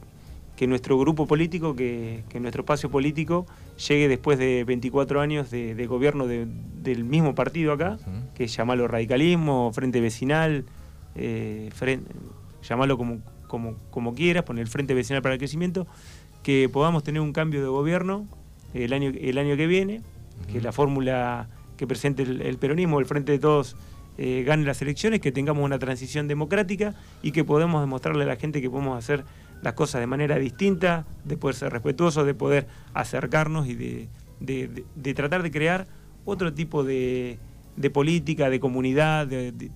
que, 0.55 0.65
nuestro 0.65 0.97
grupo 0.97 1.27
político, 1.27 1.75
que, 1.75 2.23
nuestro 2.41 2.61
espacio 2.61 2.89
político 2.89 3.45
llegue 3.87 4.07
después 4.07 4.39
de 4.39 4.63
24 4.63 5.21
años 5.21 5.51
de, 5.51 5.85
gobierno 5.85 6.25
del 6.25 7.03
mismo 7.03 7.35
partido 7.35 7.73
acá, 7.73 7.99
que 8.33 8.45
es 8.45 8.55
llamarlo 8.55 8.87
radicalismo, 8.87 9.71
frente 9.71 10.01
vecinal, 10.01 10.65
eh, 11.15 11.69
llamarlo 12.67 12.97
como, 12.97 13.19
como, 13.47 13.75
como 13.91 14.15
quieras, 14.15 14.43
poner 14.43 14.63
el 14.63 14.67
frente 14.67 14.95
vecinal 14.95 15.21
para 15.21 15.35
el 15.35 15.39
crecimiento, 15.39 15.85
que 16.41 16.69
podamos 16.69 17.03
tener 17.03 17.21
un 17.21 17.33
cambio 17.33 17.61
de 17.61 17.67
gobierno 17.67 18.25
el 18.73 18.93
año, 18.93 19.11
el 19.15 19.37
año 19.37 19.55
que 19.57 19.67
viene, 19.67 20.01
que 20.51 20.61
la 20.61 20.71
fórmula 20.71 21.47
que 21.77 21.87
presente 21.87 22.23
el, 22.23 22.57
peronismo, 22.57 22.99
el 22.99 23.05
Frente 23.05 23.31
de 23.31 23.39
Todos, 23.39 23.75
eh, 24.17 24.43
gane 24.45 24.65
las 24.65 24.81
elecciones, 24.81 25.21
que 25.21 25.31
tengamos 25.31 25.63
una 25.63 25.77
transición 25.77 26.27
democrática 26.27 26.95
y 27.21 27.31
que 27.31 27.43
podamos 27.43 27.81
demostrarle 27.81 28.23
a 28.23 28.27
la 28.27 28.35
gente 28.35 28.61
que 28.61 28.69
podemos 28.69 28.97
hacer 28.97 29.23
las 29.61 29.73
cosas 29.73 30.01
de 30.01 30.07
manera 30.07 30.37
distinta, 30.37 31.05
de 31.23 31.37
poder 31.37 31.55
ser 31.55 31.71
respetuosos, 31.71 32.25
de 32.25 32.33
poder 32.33 32.67
acercarnos 32.93 33.67
y 33.67 33.75
de, 33.75 35.13
tratar 35.13 35.43
de 35.43 35.51
crear 35.51 35.87
otro 36.25 36.53
tipo 36.53 36.83
de, 36.83 37.37
política, 37.93 38.49
de 38.49 38.59
comunidad, 38.59 39.27
de, 39.27 39.71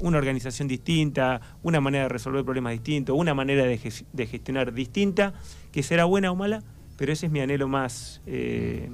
una 0.00 0.18
organización 0.18 0.68
distinta, 0.68 1.40
una 1.62 1.80
manera 1.80 2.04
de 2.04 2.10
resolver 2.10 2.44
problemas 2.44 2.72
distintos, 2.72 3.16
una 3.18 3.34
manera 3.34 3.64
de, 3.64 3.78
gestionar 3.78 4.72
distinta, 4.72 5.34
que 5.72 5.82
será 5.82 6.04
buena 6.04 6.30
o 6.30 6.36
mala, 6.36 6.62
pero 6.96 7.12
ese 7.12 7.26
es 7.26 7.32
mi 7.32 7.40
anhelo 7.40 7.66
más... 7.66 8.20
Eh, 8.26 8.88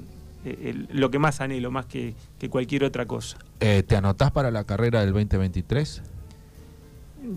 eh, 0.49 0.85
lo 0.91 1.11
que 1.11 1.19
más 1.19 1.41
anhelo, 1.41 1.71
más 1.71 1.85
que, 1.85 2.15
cualquier 2.49 2.83
otra 2.83 3.05
cosa. 3.05 3.37
Eh, 3.59 3.83
¿Te 3.85 3.95
anotás 3.95 4.31
para 4.31 4.51
la 4.51 4.63
carrera 4.63 5.01
del 5.01 5.13
2023? 5.13 6.03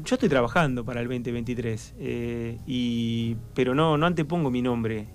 Yo 0.04 0.14
estoy 0.14 0.28
trabajando 0.28 0.84
para 0.84 1.00
el 1.00 1.08
2023, 1.08 1.94
eh, 1.98 2.58
y, 2.66 3.36
pero 3.54 3.74
no, 3.74 3.96
no 3.96 4.06
antepongo 4.06 4.50
mi 4.50 4.62
nombre 4.62 5.06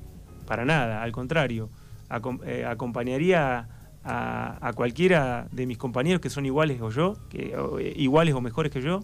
para 0.46 0.66
nada, 0.66 1.02
al 1.02 1.12
contrario, 1.12 1.70
acompañaría 2.10 3.68
a, 4.04 4.72
cualquiera 4.76 5.48
de 5.52 5.66
mis 5.66 5.78
compañeros 5.78 6.22
que 6.22 6.30
son 6.30 6.46
iguales 6.46 6.82
o 6.82 6.92
yo, 6.92 7.16
que, 7.30 7.56
iguales 7.96 8.36
o 8.36 8.42
mejores 8.42 8.72
que 8.72 8.82
yo, 8.82 9.00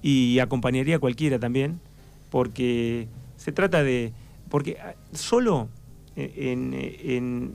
y 0.00 0.38
acompañaría 0.38 0.96
a 0.96 0.98
cualquiera 0.98 1.38
también, 1.38 1.80
porque 2.30 3.08
se 3.36 3.52
trata 3.52 3.82
de, 3.82 4.12
porque 4.48 4.78
ah, 4.80 4.94
solo 5.12 5.68
en, 6.18 7.52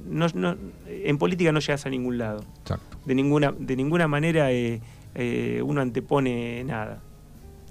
en, 0.88 1.18
política 1.18 1.52
no 1.52 1.60
llegas 1.60 1.86
a 1.86 1.90
ningún 1.90 2.18
lado. 2.18 2.46
De 3.06 3.14
ninguna, 3.14 3.52
de 3.52 3.76
ninguna 3.76 4.08
manera 4.08 4.52
eh, 4.52 4.82
eh, 5.16 5.62
uno 5.66 5.82
antepone 5.82 6.64
nada. 6.64 7.02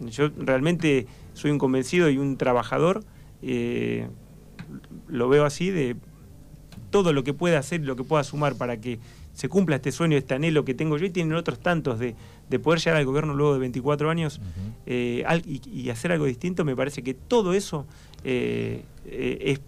Yo 0.01 0.29
realmente 0.37 1.07
soy 1.33 1.51
un 1.51 1.59
convencido 1.59 2.11
y 2.11 2.19
un 2.19 2.37
trabajador, 2.37 3.05
eh, 3.41 4.09
lo 5.09 5.29
veo 5.29 5.47
así, 5.47 5.71
de 5.71 5.97
todo 6.91 7.15
lo 7.15 7.25
que 7.25 7.33
pueda 7.33 7.59
hacer 7.59 7.81
y 7.81 7.85
lo 7.85 7.97
que 7.97 8.05
pueda 8.05 8.23
sumar 8.23 8.57
para 8.57 8.79
que 8.79 8.99
se 9.33 9.49
cumpla 9.49 9.77
este 9.77 9.93
sueño, 9.93 10.19
este 10.19 10.35
anhelo 10.35 10.67
que 10.67 10.75
tengo 10.75 10.99
yo 10.99 11.07
y 11.07 11.11
tienen 11.11 11.35
otros 11.35 11.59
tantos 11.59 11.99
de, 11.99 12.15
poder 12.63 12.81
llegar 12.81 12.99
al 12.99 13.07
gobierno 13.07 13.33
luego 13.33 13.55
de 13.55 13.61
24 13.61 14.11
años 14.11 14.43
y, 14.85 15.23
y, 15.73 15.89
hacer 15.89 16.13
algo 16.13 16.27
distinto, 16.27 16.67
me 16.67 16.77
parece 16.77 17.03
que 17.03 17.15
todo 17.15 17.55
eso 17.55 17.87
es 18.25 19.61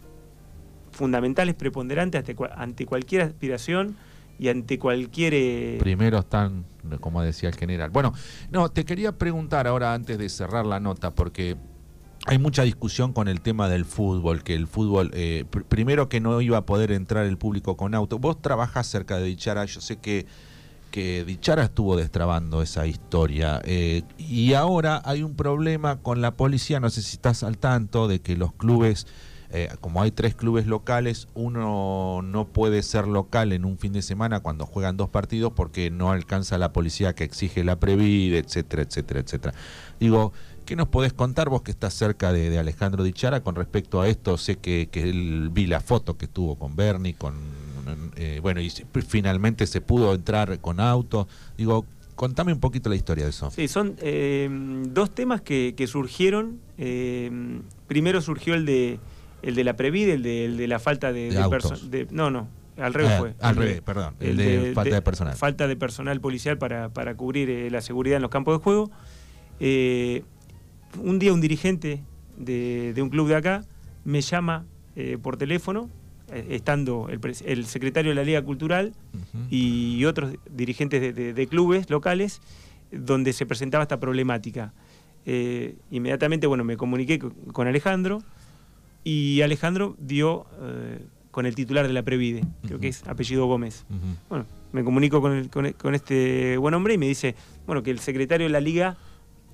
fundamentales, 0.95 1.55
preponderantes 1.55 2.25
ante, 2.57 2.87
cualquier 2.87 3.23
aspiración 3.23 3.97
y 4.39 4.49
ante 4.49 4.79
cualquier... 4.79 5.35
Eh, 5.35 5.77
Primero 5.81 6.19
están, 6.19 6.65
como 7.01 7.23
decía 7.23 7.49
el 7.49 7.57
general. 7.57 7.91
Bueno, 7.91 8.15
no, 8.51 8.71
te 8.71 8.85
quería 8.85 9.13
preguntar 9.13 9.67
ahora 9.67 9.95
antes 9.95 10.19
de 10.19 10.29
cerrar 10.29 10.65
la 10.67 10.81
nota, 10.81 11.15
porque 11.15 11.57
hay 12.27 12.39
mucha 12.39 12.63
discusión 12.63 13.13
con 13.13 13.29
el 13.29 13.41
tema 13.41 13.69
del 13.69 13.85
fútbol, 13.85 14.43
que 14.43 14.55
el 14.55 14.67
fútbol, 14.67 15.11
eh, 15.15 15.45
primero 15.69 16.09
que 16.09 16.21
no 16.21 16.41
iba 16.41 16.59
a 16.59 16.67
poder 16.67 16.91
entrar 16.93 17.27
el 17.27 17.37
público 17.37 17.77
con 17.77 17.95
auto. 17.95 18.19
Vos 18.19 18.41
trabajás 18.41 18.87
cerca 18.87 19.19
de 19.19 19.25
Dichara, 19.25 19.65
yo 19.67 19.81
sé 19.81 19.99
que, 19.99 20.27
que 20.91 21.25
Dichara 21.25 21.65
estuvo 21.65 21.97
destrabando 21.97 22.63
esa 22.63 22.87
historia. 22.87 23.61
Eh, 23.65 24.03
y 24.17 24.55
ahora 24.55 25.03
hay 25.05 25.23
un 25.23 25.37
problema 25.37 25.97
con 25.97 26.23
la 26.23 26.35
policía, 26.35 26.81
no 26.81 26.89
sé 26.89 27.03
si 27.03 27.17
estás 27.17 27.43
al 27.43 27.59
tanto, 27.59 28.09
de 28.09 28.21
que 28.21 28.37
los 28.37 28.53
clubes 28.55 29.07
eh, 29.57 29.69
como 29.81 30.03
hay 30.03 30.11
tres 30.11 30.35
clubes 30.35 30.67
locales, 30.67 31.29
uno 31.33 32.23
no 32.25 32.49
puede 32.49 32.83
ser 32.83 33.07
local 33.07 33.53
en 33.53 33.65
un 33.65 33.79
fin 33.79 33.93
de 33.93 34.03
semana 34.03 34.41
cuando 34.41 34.67
juegan 34.67 34.97
dos 34.97 35.11
partidos 35.11 35.53
porque 35.55 35.93
no 35.93 36.11
alcanza 36.11 36.59
la 36.59 36.73
policía 36.73 37.15
que 37.15 37.23
exige 37.23 37.63
la 37.63 37.79
Previde, 37.79 38.39
etcétera, 38.39 38.83
etcétera, 38.83 39.21
etcétera. 39.21 39.55
Digo, 40.01 40.33
¿qué 40.67 40.75
nos 40.75 40.89
podés 40.89 41.13
contar 41.13 41.51
vos 41.51 41.63
que 41.63 41.71
estás 41.71 41.95
cerca 41.95 42.33
de, 42.33 42.59
Alejandro 42.59 43.05
Dichara 43.05 43.45
con 43.45 43.55
respecto 43.55 44.01
a 44.01 44.09
esto? 44.09 44.39
Sé 44.39 44.57
que, 44.57 44.89
él 44.93 45.51
vi 45.53 45.69
la 45.69 45.79
foto 45.79 46.17
que 46.17 46.25
estuvo 46.25 46.57
con 46.57 46.75
Bernie, 46.75 47.15
con 47.15 47.37
eh, 48.17 48.41
bueno, 48.43 48.61
y 48.61 48.71
finalmente 49.07 49.69
se 49.69 49.81
pudo 49.81 50.15
entrar 50.15 50.59
con 50.59 50.81
auto. 50.81 51.29
Digo, 51.57 51.87
contame 52.17 52.53
un 52.53 52.59
poquito 52.59 52.89
la 52.89 52.97
historia 52.97 53.23
de 53.23 53.31
eso. 53.31 53.53
Sí, 53.53 53.69
son 53.69 53.95
eh, 54.01 54.49
dos 54.89 55.15
temas 55.15 55.43
que, 55.43 55.87
surgieron. 55.87 56.59
primero 57.87 58.21
surgió 58.21 58.55
el 58.55 58.67
de 58.67 58.99
el 59.45 59.55
de 59.55 59.65
la 59.65 59.77
Previde, 59.77 60.15
el 60.15 60.23
de, 60.23 60.45
el 60.47 60.57
de 60.57 60.69
la 60.69 60.79
falta 60.79 61.13
de, 61.13 61.31
de, 61.31 62.07
No, 62.11 62.31
no, 62.31 62.49
al 62.77 62.95
revés 62.95 63.13
ah, 63.13 63.19
fue. 63.19 63.35
Al 63.41 63.57
revés, 63.57 63.81
perdón. 63.83 64.15
El, 64.21 64.37
de, 64.37 64.73
falta 64.75 64.95
de, 64.95 65.03
personal. 65.03 65.37
Falta 65.37 65.69
de 65.69 65.77
personal 65.77 66.21
policial 66.21 66.59
para, 66.59 66.89
para 66.89 67.15
cubrir 67.15 67.51
eh, 67.51 67.71
la 67.71 67.81
seguridad 67.81 68.17
en 68.17 68.23
los 68.23 68.31
campos 68.31 68.59
de 68.59 68.65
juego. 68.65 68.91
Eh, 69.61 70.23
un 70.99 71.19
día 71.19 71.33
un 71.33 71.41
dirigente 71.41 72.03
de, 72.37 72.95
un 72.99 73.11
club 73.11 73.29
de 73.29 73.37
acá 73.37 73.65
me 74.05 74.21
llama 74.21 74.65
eh, 74.97 75.19
por 75.21 75.37
teléfono, 75.37 75.91
estando 76.49 77.09
el, 77.11 77.67
secretario 77.67 78.11
de 78.11 78.15
la 78.17 78.25
Liga 78.25 78.43
Cultural 78.43 78.93
y 79.51 80.05
otros 80.05 80.33
dirigentes 80.51 81.15
de, 81.15 81.47
clubes 81.47 81.91
locales, 81.91 82.41
donde 82.91 83.33
se 83.33 83.47
presentaba 83.47 83.83
esta 83.83 84.01
problemática. 84.01 84.73
inmediatamente, 85.91 86.47
bueno, 86.49 86.65
me 86.65 86.77
comuniqué 86.77 87.21
con 87.53 87.69
Alejandro 87.69 88.23
y 89.05 89.43
Alejandro 89.43 89.97
dio 89.99 90.47
eh, 90.63 91.05
con 91.31 91.47
el 91.47 91.55
titular 91.55 91.87
de 91.87 91.93
la 91.93 92.03
Previde, 92.03 92.43
creo 92.67 92.81
que 92.81 92.89
es 92.89 93.07
apellido 93.07 93.47
Gómez. 93.47 93.85
Bueno, 94.31 94.47
me 94.73 94.83
comunico 94.83 95.21
con, 95.21 95.49
con, 95.49 95.95
este 95.95 96.57
buen 96.57 96.75
hombre 96.75 96.95
y 96.95 96.99
me 96.99 97.07
dice, 97.07 97.35
bueno, 97.67 97.83
que 97.83 97.91
el 97.91 97.99
secretario 97.99 98.47
de 98.47 98.53
la 98.53 98.61
liga 98.61 98.97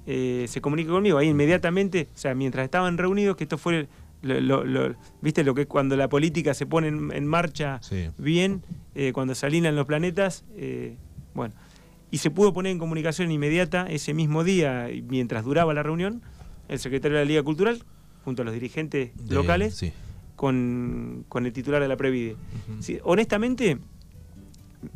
eh, 0.07 0.45
se 0.47 0.61
comunique 0.61 0.91
conmigo. 0.91 1.19
Ahí 1.19 1.29
inmediatamente, 1.29 2.09
o 2.15 2.19
sea, 2.19 2.35
mientras 2.35 2.65
estaban 2.65 2.97
reunidos, 2.97 3.37
que 3.37 3.45
esto 3.45 3.59
fue, 3.59 3.89
lo, 4.23 4.95
viste 5.23 5.43
lo 5.43 5.55
que 5.55 5.63
es 5.63 5.67
cuando 5.67 5.97
la 5.97 6.09
política 6.09 6.55
se 6.55 6.67
pone 6.67 6.89
en, 6.89 7.27
marcha 7.27 7.81
bien, 8.19 8.63
eh, 8.95 9.13
cuando 9.13 9.35
se 9.35 9.47
alinean 9.47 9.75
los 9.75 9.87
planetas, 9.87 10.45
bueno, 11.35 11.55
y 12.11 12.19
se 12.19 12.31
pudo 12.31 12.53
poner 12.53 12.73
en 12.73 12.79
comunicación 12.79 13.31
inmediata 13.31 13.87
ese 13.89 14.13
mismo 14.13 14.45
día, 14.45 14.89
mientras 15.09 15.45
duraba 15.45 15.73
la 15.73 15.83
reunión, 15.83 16.23
el 16.69 16.79
secretario 16.79 17.17
de 17.17 17.25
la 17.25 17.29
Liga 17.29 17.43
Cultural 17.43 17.83
junto 18.31 18.43
a 18.43 18.45
los 18.45 18.55
dirigentes 18.55 19.11
locales 19.29 19.93
con, 20.37 21.27
el 21.35 21.53
titular 21.53 21.83
de 21.83 21.89
la 21.89 21.97
Previde. 21.97 22.37
honestamente, 23.03 23.77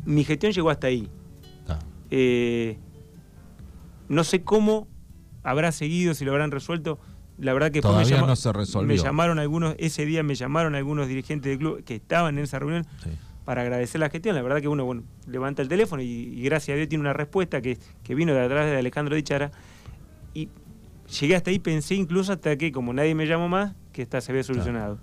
mi 0.05 0.23
gestión 0.23 0.53
llegó 0.53 0.69
hasta 0.69 0.87
ahí. 0.87 1.09
Ah. 1.67 1.79
Eh, 2.11 2.77
no 4.07 4.23
sé 4.23 4.43
cómo 4.43 4.87
habrá 5.43 5.73
seguido, 5.73 6.13
si 6.13 6.23
lo 6.23 6.31
habrán 6.31 6.51
resuelto. 6.51 6.97
La 7.37 7.51
verdad 7.51 7.71
que 7.71 7.81
Todavía 7.81 8.21
no 8.21 8.37
se 8.37 8.53
resolvió. 8.53 8.87
Me 8.87 8.97
llamaron 8.97 9.37
algunos, 9.39 9.75
ese 9.79 10.05
día 10.05 10.23
me 10.23 10.35
llamaron 10.35 10.73
algunos 10.73 11.09
dirigentes 11.09 11.49
del 11.49 11.59
club 11.59 11.83
que 11.83 11.95
estaban 11.95 12.37
en 12.37 12.45
esa 12.45 12.57
reunión. 12.59 12.87
para 13.43 13.63
agradecer 13.63 13.99
la 13.99 14.09
gestión. 14.09 14.33
La 14.33 14.43
verdad 14.43 14.61
que 14.61 14.69
uno 14.69 14.85
bueno, 14.85 15.03
levanta 15.27 15.61
el 15.61 15.67
teléfono 15.67 16.01
y, 16.01 16.41
gracias 16.41 16.73
a 16.73 16.77
Dios 16.77 16.87
tiene 16.87 17.01
una 17.01 17.13
respuesta 17.13 17.61
que, 17.61 17.77
que 18.01 18.15
vino 18.15 18.33
de 18.33 18.39
atrás 18.39 18.65
de 18.67 18.77
Alejandro 18.77 19.13
Dichara. 19.13 19.51
Y 20.33 20.47
llegué 21.07 21.35
hasta 21.35 21.51
ahí, 21.51 21.59
pensé 21.59 21.95
incluso 21.95 22.33
hasta 22.33 22.57
que, 22.57 22.71
como 22.71 22.93
nadie 22.93 23.15
me 23.15 23.25
llamó 23.27 23.49
más, 23.49 23.73
que 23.91 24.01
esta 24.01 24.21
se 24.21 24.31
había 24.31 24.43
solucionado. 24.43 24.99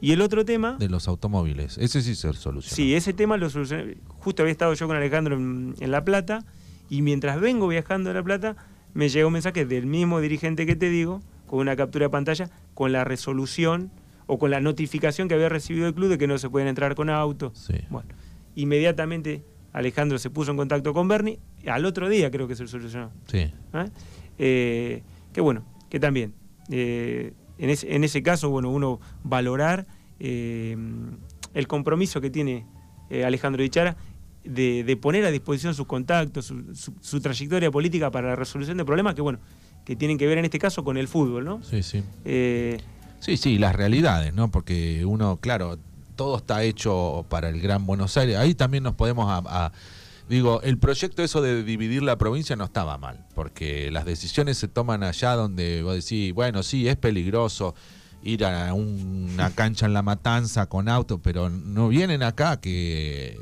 Y 0.00 0.12
el 0.12 0.20
otro 0.20 0.44
tema... 0.44 0.76
De 0.78 0.88
los 0.88 1.08
automóviles, 1.08 1.78
ese 1.78 2.02
sí 2.02 2.14
se 2.14 2.32
solucionó. 2.34 2.76
Sí, 2.76 2.94
ese 2.94 3.12
tema 3.12 3.36
lo 3.36 3.48
solucioné. 3.48 3.96
Justo 4.06 4.42
había 4.42 4.52
estado 4.52 4.74
yo 4.74 4.86
con 4.86 4.96
Alejandro 4.96 5.36
en, 5.36 5.74
La 5.80 6.04
Plata 6.04 6.44
y 6.90 7.02
mientras 7.02 7.40
vengo 7.40 7.68
viajando 7.68 8.10
a 8.10 8.12
La 8.12 8.22
Plata 8.22 8.56
me 8.92 9.08
llegó 9.08 9.28
un 9.28 9.32
mensaje 9.32 9.64
del 9.64 9.86
mismo 9.86 10.20
dirigente 10.20 10.66
que 10.66 10.76
te 10.76 10.90
digo, 10.90 11.22
con 11.46 11.60
una 11.60 11.74
captura 11.74 12.06
de 12.06 12.10
pantalla, 12.10 12.50
con 12.74 12.92
la 12.92 13.04
resolución 13.04 13.90
o 14.26 14.38
con 14.38 14.50
la 14.50 14.60
notificación 14.60 15.28
que 15.28 15.34
había 15.34 15.48
recibido 15.48 15.86
el 15.86 15.94
club 15.94 16.10
de 16.10 16.18
que 16.18 16.26
no 16.26 16.38
se 16.38 16.50
pueden 16.50 16.68
entrar 16.68 16.94
con 16.94 17.08
auto. 17.08 17.52
Sí. 17.54 17.74
Bueno, 17.90 18.08
inmediatamente 18.54 19.42
Alejandro 19.72 20.18
se 20.18 20.30
puso 20.30 20.50
en 20.50 20.56
contacto 20.56 20.92
con 20.92 21.08
Bernie, 21.08 21.40
al 21.66 21.84
otro 21.84 22.08
día 22.08 22.30
creo 22.30 22.46
que 22.46 22.54
se 22.56 22.66
solucionó. 22.66 23.10
Sí. 23.26 23.52
¿Ah? 23.72 23.86
Eh, 24.38 25.02
que 25.34 25.42
bueno, 25.42 25.64
que 25.90 26.00
también, 26.00 26.32
eh, 26.70 27.34
en, 27.58 27.68
ese, 27.68 27.94
en, 27.94 28.04
ese, 28.04 28.22
caso, 28.22 28.48
bueno, 28.48 28.70
uno 28.70 29.00
valorar 29.22 29.86
eh, 30.20 30.76
el 31.52 31.66
compromiso 31.66 32.22
que 32.22 32.30
tiene 32.30 32.66
Alejandro 33.24 33.62
Dichara 33.62 33.96
de, 34.44 34.98
poner 35.00 35.24
a 35.24 35.30
disposición 35.30 35.74
sus 35.74 35.86
contactos, 35.86 36.52
su, 37.00 37.20
trayectoria 37.20 37.70
política 37.70 38.10
para 38.10 38.28
la 38.28 38.36
resolución 38.36 38.78
de 38.78 38.84
problemas 38.84 39.14
que, 39.14 39.20
bueno, 39.20 39.40
que 39.84 39.96
tienen 39.96 40.16
que 40.16 40.26
ver 40.26 40.38
en 40.38 40.46
este 40.46 40.58
caso 40.58 40.84
con 40.84 40.96
el 40.96 41.08
fútbol, 41.08 41.44
¿no? 41.44 41.62
Sí, 41.62 41.82
sí. 41.82 42.02
sí, 43.20 43.36
sí, 43.36 43.58
las 43.58 43.74
realidades, 43.76 44.32
¿no? 44.34 44.50
Porque 44.50 45.04
uno, 45.04 45.36
claro, 45.36 45.78
todo 46.16 46.38
está 46.38 46.62
hecho 46.62 47.26
para 47.28 47.48
el 47.48 47.60
Gran 47.60 47.86
Buenos 47.86 48.16
Aires. 48.16 48.36
Ahí 48.36 48.54
también 48.54 48.84
nos 48.84 48.94
podemos 48.94 49.26
a 49.28 49.72
Digo, 50.28 50.62
el 50.62 50.78
proyecto 50.78 51.22
eso 51.22 51.42
de 51.42 51.62
dividir 51.62 52.02
la 52.02 52.16
provincia 52.16 52.56
no 52.56 52.64
estaba 52.64 52.96
mal, 52.96 53.26
porque 53.34 53.90
las 53.90 54.06
decisiones 54.06 54.56
se 54.56 54.68
toman 54.68 55.02
allá 55.02 55.34
donde 55.34 55.82
vos 55.82 55.94
decís, 55.94 56.32
bueno, 56.32 56.62
sí, 56.62 56.88
es 56.88 56.96
peligroso 56.96 57.74
ir 58.22 58.44
a 58.44 58.72
una 58.72 59.50
cancha 59.50 59.84
en 59.84 59.92
la 59.92 60.02
matanza 60.02 60.66
con 60.66 60.88
auto, 60.88 61.20
pero 61.20 61.50
no 61.50 61.88
vienen 61.88 62.22
acá 62.22 62.58
que 62.58 63.38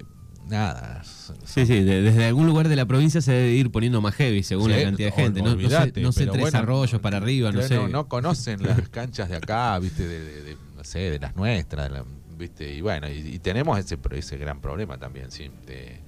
nada. 0.48 1.02
Sí, 1.44 1.66
sí, 1.66 1.80
desde 1.80 2.26
algún 2.26 2.46
lugar 2.46 2.68
de 2.68 2.74
la 2.74 2.84
provincia 2.84 3.20
se 3.20 3.32
debe 3.32 3.52
ir 3.52 3.70
poniendo 3.70 4.00
más 4.00 4.14
heavy 4.16 4.42
según 4.42 4.72
la 4.72 4.82
cantidad 4.82 5.08
de 5.08 5.22
gente. 5.22 5.40
no, 5.40 5.54
no, 5.54 6.12
sé, 6.12 6.26
tres 6.26 6.54
arroyos 6.54 7.00
para 7.00 7.18
arriba, 7.18 7.52
no 7.52 7.62
sé. 7.62 7.78
No, 7.88 8.08
conocen 8.08 8.62
las 8.62 8.88
canchas 8.88 9.28
de 9.28 9.36
acá, 9.36 9.78
viste, 9.78 10.06
de, 10.06 10.56
no 10.76 10.82
sé, 10.82 10.98
de 11.10 11.18
las 11.20 11.36
nuestras, 11.36 11.90
viste, 12.36 12.74
y 12.74 12.80
bueno, 12.80 13.08
y, 13.08 13.38
tenemos 13.38 13.78
ese, 13.78 13.98
ese 14.10 14.36
gran 14.36 14.60
problema 14.60 14.98
también, 14.98 15.30
sí, 15.30 15.48
de, 15.64 16.00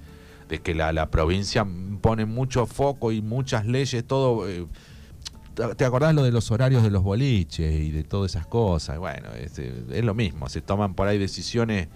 de 0.49 0.59
que 0.59 0.75
la, 0.75 0.93
la 0.93 1.09
provincia 1.09 1.65
pone 2.01 2.25
mucho 2.25 2.65
foco 2.65 3.11
y 3.11 3.21
muchas 3.21 3.65
leyes, 3.65 4.05
todo... 4.05 4.47
Eh, 4.47 4.65
¿Te 5.77 5.85
acordás 5.85 6.13
lo 6.13 6.23
de 6.23 6.33
los 6.33 6.51
horarios 6.51 6.83
de 6.83 6.91
los 6.91 7.01
boliches 7.01 7.73
y 7.73 7.89
de 7.89 8.03
todas 8.03 8.31
esas 8.33 8.45
cosas? 8.45 8.99
Bueno, 8.99 9.29
es, 9.31 9.57
es 9.57 10.03
lo 10.03 10.13
mismo, 10.13 10.49
se 10.49 10.59
toman 10.59 10.95
por 10.95 11.07
ahí 11.07 11.17
decisiones 11.17 11.87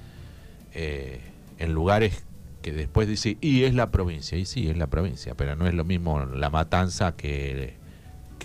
eh, 0.74 1.20
en 1.58 1.74
lugares 1.74 2.24
que 2.62 2.72
después 2.72 3.08
dice, 3.08 3.38
y 3.42 3.64
es 3.64 3.74
la 3.74 3.92
provincia, 3.92 4.38
y 4.38 4.46
sí, 4.46 4.70
es 4.70 4.78
la 4.78 4.88
provincia, 4.88 5.36
pero 5.36 5.56
no 5.58 5.68
es 5.68 5.74
lo 5.74 5.84
mismo 5.84 6.26
la 6.26 6.50
matanza 6.50 7.16
que, 7.16 7.74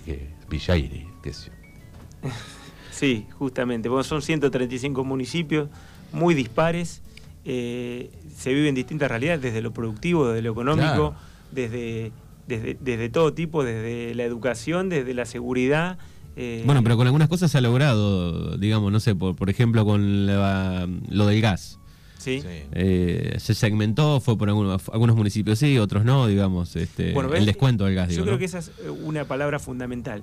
que 0.05 0.31
Villairi. 0.49 1.07
Que 1.23 1.33
sí, 2.91 3.27
justamente, 3.39 3.89
bueno, 3.89 4.05
son 4.05 4.21
135 4.21 5.05
municipios 5.05 5.69
muy 6.13 6.35
dispares 6.35 7.03
eh, 7.45 8.11
se 8.35 8.55
viven 8.55 8.75
distintas 8.75 9.09
realidades, 9.09 9.43
desde 9.43 9.61
lo 9.61 9.73
productivo, 9.73 10.29
desde 10.29 10.43
lo 10.43 10.53
económico, 10.53 11.15
desde, 11.53 12.13
desde, 12.47 13.09
todo 13.11 13.35
tipo, 13.35 13.65
desde 13.65 14.15
la 14.15 14.25
educación, 14.25 14.89
desde 14.89 15.15
la 15.15 15.27
seguridad. 15.27 15.99
Eh, 16.37 16.63
bueno, 16.67 16.83
pero 16.83 16.97
con 16.97 17.07
algunas 17.07 17.29
cosas 17.29 17.51
se 17.51 17.59
ha 17.59 17.61
logrado, 17.61 18.57
digamos, 18.57 18.91
no 18.91 19.01
sé, 19.01 19.15
por, 19.15 19.37
por 19.37 19.51
ejemplo, 19.51 19.85
con 19.85 20.27
lo 20.27 21.27
del 21.27 21.41
gas. 21.41 21.79
Sí. 22.19 22.43
Eh, 22.45 23.37
se 23.39 23.55
segmentó, 23.55 24.19
fue 24.21 24.39
por 24.39 24.49
algunos, 24.49 24.89
algunos, 24.89 25.15
municipios 25.15 25.59
sí, 25.59 25.79
otros 25.79 26.07
no, 26.07 26.27
digamos, 26.27 26.75
este, 26.75 27.13
el 27.13 27.45
descuento 27.45 27.85
del 27.85 27.95
gas. 27.95 28.15
Yo 28.15 28.25
creo 28.25 28.39
que 28.39 28.47
esa 28.47 28.61
es 28.61 28.73
una 29.03 29.27
palabra 29.27 29.59
fundamental, 29.59 30.23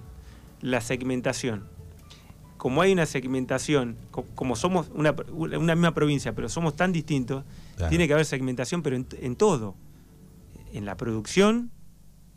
la 0.62 0.82
segmentación 0.82 1.64
como 2.62 2.84
hay 2.84 2.94
una 2.94 3.08
segmentación, 3.08 3.98
como 4.36 4.56
somos 4.56 4.92
una, 4.94 5.14
misma 5.16 5.96
provincia, 5.96 6.36
pero 6.36 6.48
somos 6.48 6.76
tan 6.76 6.92
distintos, 6.92 7.44
tiene 7.90 8.06
que 8.06 8.14
haber 8.14 8.24
segmentación, 8.24 8.84
pero 8.84 8.98
en, 8.98 9.36
todo. 9.36 9.74
En 10.72 10.86
la 10.86 10.96
producción, 10.96 11.72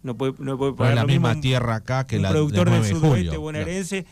no 0.02 0.16
puede, 0.16 0.32
no 0.38 0.56
puede 0.56 0.94
la 0.94 1.04
misma 1.04 1.38
tierra 1.42 1.74
acá 1.74 2.06
que 2.06 2.16
un 2.16 2.22
la 2.22 2.30
productor 2.30 2.70
del 2.70 2.84
sudoeste 2.86 3.36
bonaerense 3.36 4.06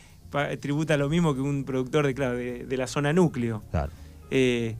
tributa 0.61 0.97
lo 0.97 1.09
mismo 1.09 1.33
que 1.33 1.41
un 1.41 1.63
productor 1.63 2.05
de, 2.05 2.13
claro, 2.13 2.37
de, 2.37 2.77
la 2.77 2.85
zona 2.85 3.11
núcleo. 3.11 3.63
Eh, 4.29 4.75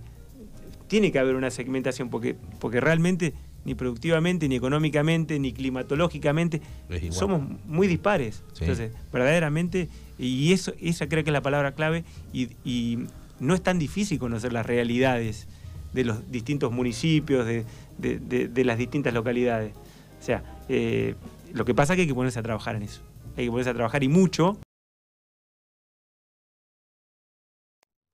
tiene 0.85 1.11
que 1.11 1.17
haber 1.17 1.33
una 1.33 1.49
segmentación, 1.49 2.11
porque, 2.11 2.35
porque 2.59 2.79
realmente 2.79 3.33
ni 3.65 3.75
productivamente, 3.75 4.47
ni 4.47 4.55
económicamente, 4.55 5.39
ni 5.39 5.53
climatológicamente, 5.53 6.61
somos 7.09 7.41
muy 7.65 7.87
dispares. 7.87 8.43
Entonces, 8.59 8.91
verdaderamente 9.11 9.89
y 10.17 10.53
eso, 10.53 10.73
esa 10.79 11.07
creo 11.07 11.23
que 11.23 11.29
es 11.29 11.33
la 11.33 11.41
palabra 11.41 11.73
clave 11.73 12.03
y, 12.31 12.99
no 13.39 13.55
es 13.55 13.61
tan 13.61 13.77
difícil 13.77 14.19
conocer 14.19 14.53
las 14.53 14.65
realidades 14.65 15.47
de 15.91 16.05
los 16.05 16.31
distintos 16.31 16.71
municipios, 16.71 17.45
de, 17.45 18.63
las 18.63 18.77
distintas 18.77 19.13
localidades. 19.13 19.73
O 20.21 20.23
sea, 20.23 20.43
eh, 20.69 21.15
lo 21.51 21.65
que 21.65 21.73
pasa 21.73 21.91
es 21.93 21.97
que 21.97 22.01
hay 22.03 22.07
que 22.07 22.13
ponerse 22.13 22.39
a 22.39 22.43
trabajar 22.43 22.77
en 22.77 22.83
eso. 22.83 23.01
Hay 23.35 23.45
que 23.45 23.51
ponerse 23.51 23.71
a 23.71 23.73
trabajar 23.73 24.01
y 24.01 24.07
mucho. 24.07 24.57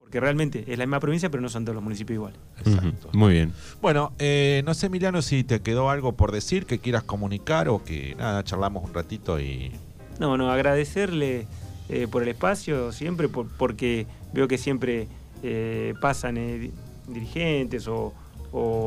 Porque 0.10 0.22
realmente 0.22 0.64
es 0.68 0.80
la 0.80 0.88
misma 0.88 1.00
provincia, 1.00 1.30
pero 1.30 1.40
no 1.40 1.50
son 1.50 1.66
todos 1.66 1.76
los 1.76 1.84
municipios 1.84 2.16
iguales. 2.16 2.40
Exacto. 2.66 3.10
Muy 3.14 3.34
bien. 3.34 3.54
Bueno, 3.80 4.12
eh, 4.18 4.64
no 4.66 4.74
sé, 4.74 4.88
Emiliano, 4.88 5.22
si 5.22 5.44
te 5.44 5.62
quedó 5.62 5.92
algo 5.92 6.14
por 6.14 6.32
decir 6.32 6.66
que 6.66 6.80
quieras 6.80 7.04
comunicar 7.04 7.70
o 7.70 7.84
que 7.84 8.16
nada, 8.18 8.44
charlamos 8.44 8.84
un 8.84 8.94
ratito 8.94 9.40
y. 9.40 9.72
No, 10.20 10.36
no, 10.36 10.52
agradecerle 10.52 11.46
eh, 11.90 12.08
por 12.10 12.24
el 12.24 12.30
espacio, 12.30 12.92
siempre 12.92 13.30
porque 13.30 14.08
veo 14.32 14.48
que 14.48 14.58
siempre 14.58 15.08
eh, 15.42 15.94
pasan 16.00 16.38
eh, 16.38 16.72
dirigentes 17.08 17.88
o, 17.88 18.14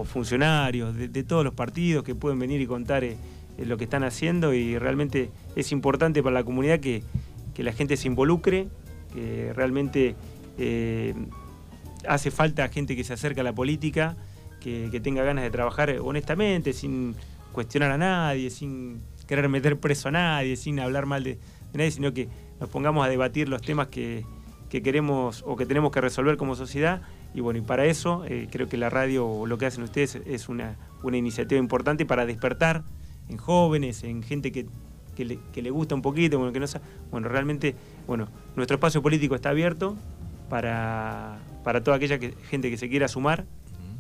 funcionarios 0.05 0.97
de, 0.97 1.23
todos 1.23 1.45
los 1.45 1.55
partidos 1.55 2.03
que 2.03 2.17
pueden 2.17 2.41
venir 2.41 2.61
y 2.61 2.67
contar 2.67 3.05
lo 3.59 3.77
que 3.77 3.85
están 3.85 4.03
haciendo 4.03 4.53
y 4.53 4.77
realmente 4.77 5.31
es 5.55 5.71
importante 5.71 6.21
para 6.21 6.35
la 6.35 6.43
comunidad 6.43 6.81
que, 6.81 7.05
la 7.59 7.73
gente 7.73 7.97
se 7.97 8.09
involucre, 8.09 8.67
que 9.15 9.53
realmente 9.55 10.17
hace 12.07 12.31
falta 12.31 12.69
gente 12.69 12.97
que 12.97 13.05
se 13.05 13.13
acerque 13.13 13.41
a 13.41 13.45
la 13.45 13.53
política, 13.53 14.17
que, 14.61 15.01
tenga 15.03 15.23
ganas 15.25 15.45
de 15.45 15.51
trabajar 15.51 15.95
honestamente, 16.01 16.73
sin 16.73 17.15
cuestionar 17.53 17.91
a 17.91 17.99
nadie, 17.99 18.51
sin 18.51 19.01
querer 19.27 19.49
meter 19.49 19.79
preso 19.79 20.09
a 20.09 20.13
nadie, 20.13 20.57
sin 20.57 20.81
hablar 20.81 21.07
mal 21.07 21.25
de 21.25 21.39
nadie, 21.75 21.91
sino 21.91 22.13
que 22.13 22.29
nos 22.61 22.69
pongamos 22.69 23.05
a 23.05 23.09
debatir 23.09 23.49
los 23.49 23.63
temas 23.63 23.89
que, 23.89 24.25
queremos 24.71 25.45
o 25.47 25.57
que 25.57 25.67
tenemos 25.67 25.93
que 25.93 26.01
resolver 26.01 26.37
como 26.37 26.55
sociedad. 26.55 27.03
Y 27.35 27.41
bueno, 27.41 27.59
y 27.59 27.63
para 27.63 27.87
eso 27.87 28.25
eh, 28.27 28.49
creo 28.51 28.69
que 28.69 28.77
la 28.77 28.91
radio 28.91 29.27
o 29.27 29.47
lo 29.47 29.59
que 29.59 29.67
hacen 29.67 29.83
ustedes 29.85 30.17
es 30.27 30.49
una, 30.49 30.77
iniciativa 31.13 31.59
importante 31.59 32.07
para 32.07 32.25
despertar 32.25 32.85
en 33.29 33.37
jóvenes, 33.37 34.05
en 34.05 34.23
gente 34.23 34.53
que, 34.53 34.67
le, 35.17 35.71
gusta 35.71 35.95
un 35.95 36.03
poquito, 36.03 36.39
bueno, 36.39 36.53
que 36.53 36.61
no 36.61 36.67
bueno, 37.11 37.29
realmente, 37.29 37.75
bueno, 38.07 38.29
nuestro 38.57 38.77
espacio 38.77 39.03
político 39.03 39.35
está 39.35 39.51
abierto 39.51 39.97
para, 40.53 41.39
para 41.65 41.83
toda 41.83 41.97
aquella 41.97 42.19
gente 42.51 42.69
que 42.69 42.77
se 42.77 42.91
quiera 42.91 43.09
sumar, 43.09 43.47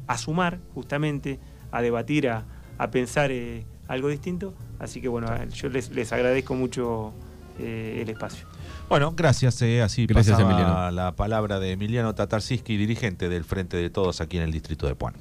a 0.07 0.19
sumar 0.19 0.59
justamente, 0.75 1.41
a 1.71 1.81
debatir, 1.81 2.29
a, 2.29 2.45
pensar 2.91 3.31
eh, 3.33 3.65
algo 3.89 4.09
distinto. 4.09 4.53
Así 4.79 5.01
que 5.01 5.09
bueno, 5.09 5.29
yo 5.47 5.71
les, 5.71 5.89
les 5.93 6.13
agradezco 6.13 6.55
mucho 6.55 7.15
eh, 7.59 8.01
el 8.03 8.11
espacio. 8.11 8.47
Bueno, 8.91 9.15
gracias. 9.17 9.63
Eh, 9.63 9.81
así 9.81 10.05
gracias, 10.05 10.39
pasaba 10.39 10.91
la 10.91 11.17
palabra 11.17 11.59
de 11.59 11.73
Emiliano 11.73 12.15
Tatarsiski, 12.15 12.77
dirigente 12.77 13.31
del 13.31 13.45
Frente 13.45 13.79
de 13.79 13.89
Todos 13.89 14.21
aquí 14.21 14.37
en 14.37 14.43
el 14.43 14.53
distrito 14.53 14.87
de 14.87 14.95
Puan. 14.95 15.15